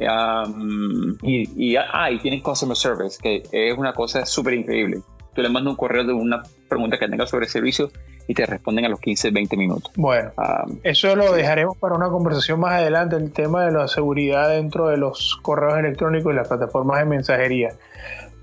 y, 1.22 1.48
y, 1.72 1.76
ah, 1.76 2.10
y 2.10 2.18
tienen 2.18 2.40
customer 2.40 2.76
service, 2.76 3.18
que 3.22 3.42
es 3.50 3.76
una 3.76 3.92
cosa 3.92 4.26
súper 4.26 4.54
increíble. 4.54 5.00
Tú 5.34 5.42
le 5.42 5.48
mandas 5.48 5.72
un 5.72 5.76
correo 5.76 6.04
de 6.04 6.12
una 6.12 6.42
pregunta 6.68 6.98
que 6.98 7.08
tengas 7.08 7.30
sobre 7.30 7.46
el 7.46 7.50
servicio 7.50 7.90
y 8.26 8.34
te 8.34 8.46
responden 8.46 8.84
a 8.84 8.88
los 8.88 9.00
15, 9.00 9.30
20 9.30 9.56
minutos. 9.56 9.92
Bueno, 9.96 10.32
ah, 10.36 10.64
eso 10.82 11.14
lo 11.14 11.32
dejaremos 11.32 11.76
para 11.76 11.94
una 11.94 12.08
conversación 12.08 12.60
más 12.60 12.74
adelante, 12.74 13.16
el 13.16 13.32
tema 13.32 13.64
de 13.64 13.72
la 13.72 13.88
seguridad 13.88 14.48
dentro 14.50 14.88
de 14.88 14.96
los 14.96 15.38
correos 15.42 15.78
electrónicos 15.78 16.32
y 16.32 16.36
las 16.36 16.48
plataformas 16.48 17.00
de 17.00 17.04
mensajería. 17.04 17.74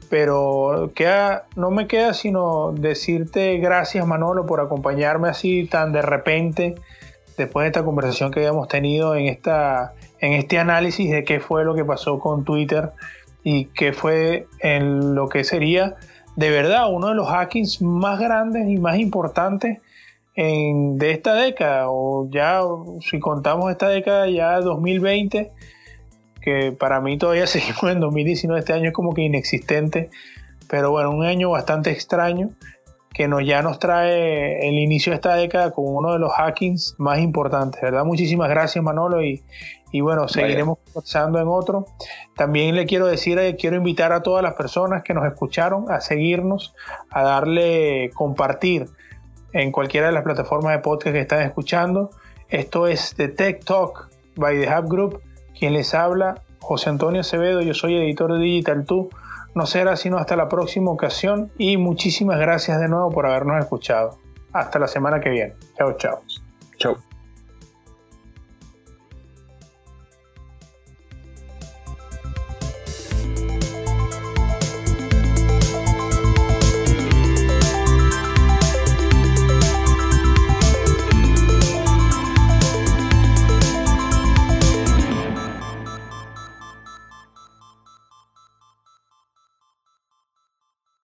Pero 0.10 0.92
queda, 0.94 1.46
no 1.56 1.72
me 1.72 1.88
queda 1.88 2.14
sino 2.14 2.74
decirte 2.74 3.58
gracias 3.58 4.06
Manolo 4.06 4.46
por 4.46 4.60
acompañarme 4.60 5.30
así 5.30 5.66
tan 5.68 5.94
de 5.94 6.02
repente 6.02 6.76
después 7.38 7.64
de 7.64 7.68
esta 7.68 7.84
conversación 7.84 8.30
que 8.30 8.42
habíamos 8.42 8.68
tenido 8.68 9.16
en, 9.16 9.28
esta, 9.28 9.94
en 10.20 10.34
este 10.34 10.60
análisis 10.60 11.10
de 11.10 11.24
qué 11.24 11.40
fue 11.40 11.64
lo 11.64 11.76
que 11.76 11.86
pasó 11.86 12.20
con 12.20 12.44
Twitter 12.44 12.92
y 13.44 13.66
qué 13.66 13.94
fue 13.94 14.48
en 14.60 15.16
lo 15.16 15.30
que 15.30 15.44
sería 15.46 15.96
de 16.36 16.50
verdad 16.50 16.92
uno 16.92 17.10
de 17.10 17.16
los 17.16 17.28
hackings 17.28 17.82
más 17.82 18.20
grandes 18.20 18.70
y 18.70 18.78
más 18.78 18.98
importantes 18.98 19.80
de 20.36 21.12
esta 21.12 21.36
década, 21.36 21.86
o 21.90 22.28
ya 22.32 22.62
si 23.02 23.20
contamos 23.20 23.70
esta 23.70 23.90
década 23.90 24.30
ya 24.30 24.60
2020, 24.60 25.52
que 26.42 26.72
para 26.72 27.02
mí 27.02 27.18
todavía 27.18 27.48
seguimos 27.48 27.84
en 27.84 28.00
2019, 28.00 28.60
este 28.60 28.74
año 28.74 28.88
es 28.88 28.94
como 28.94 29.14
que 29.14 29.22
inexistente, 29.22 30.10
pero 30.68 30.92
bueno, 30.92 31.12
un 31.12 31.26
año 31.26 31.52
bastante 31.52 31.92
extraño 31.92 32.50
que 33.14 33.28
nos, 33.28 33.46
ya 33.46 33.62
nos 33.62 33.80
trae 33.80 34.68
el 34.68 34.80
inicio 34.80 35.12
de 35.12 35.16
esta 35.16 35.36
década 35.36 35.72
como 35.72 35.90
uno 35.90 36.14
de 36.14 36.20
los 36.20 36.32
hackings 36.32 36.96
más 36.98 37.20
importantes, 37.20 37.82
¿verdad? 37.82 38.06
Muchísimas 38.06 38.50
gracias 38.50 38.84
Manolo 38.84 39.22
y, 39.22 39.44
y 39.92 40.00
bueno, 40.02 40.28
seguiremos 40.28 40.78
conversando 40.86 41.40
en 41.40 41.48
otro. 41.50 41.86
También 42.36 42.76
le 42.76 42.86
quiero 42.86 43.08
decir, 43.08 43.38
eh, 43.38 43.58
quiero 43.58 43.76
invitar 43.76 44.14
a 44.14 44.24
todas 44.24 44.42
las 44.42 44.54
personas 44.54 45.04
que 45.04 45.14
nos 45.14 45.26
escucharon 45.26 45.92
a 45.92 46.00
seguirnos, 46.00 46.74
a 47.10 47.24
darle 47.24 48.10
compartir 48.14 48.88
en 49.54 49.72
cualquiera 49.72 50.08
de 50.08 50.14
las 50.14 50.24
plataformas 50.24 50.74
de 50.74 50.80
podcast 50.80 51.14
que 51.14 51.20
están 51.20 51.42
escuchando. 51.42 52.12
Esto 52.48 52.88
es 52.88 53.14
The 53.16 53.28
Tech 53.28 53.66
Talk 53.66 54.10
by 54.36 54.60
The 54.60 54.74
Hub 54.74 54.90
Group. 54.90 55.22
Quien 55.58 55.74
les 55.74 55.94
habla, 55.94 56.42
José 56.60 56.90
Antonio 56.90 57.22
Acevedo, 57.22 57.62
yo 57.62 57.74
soy 57.74 57.98
editor 57.98 58.34
de 58.34 58.40
Digital 58.40 58.86
2. 58.86 59.08
No 59.54 59.66
será 59.66 59.96
sino 59.96 60.18
hasta 60.18 60.36
la 60.36 60.48
próxima 60.48 60.92
ocasión 60.92 61.52
y 61.58 61.78
muchísimas 61.78 62.40
gracias 62.40 62.80
de 62.80 62.88
nuevo 62.88 63.10
por 63.10 63.26
habernos 63.26 63.60
escuchado. 63.60 64.18
Hasta 64.54 64.80
la 64.80 64.88
semana 64.88 65.20
que 65.20 65.30
viene. 65.30 65.54
Chao, 65.78 65.94
chao. 65.98 66.22
Chao. 66.78 67.11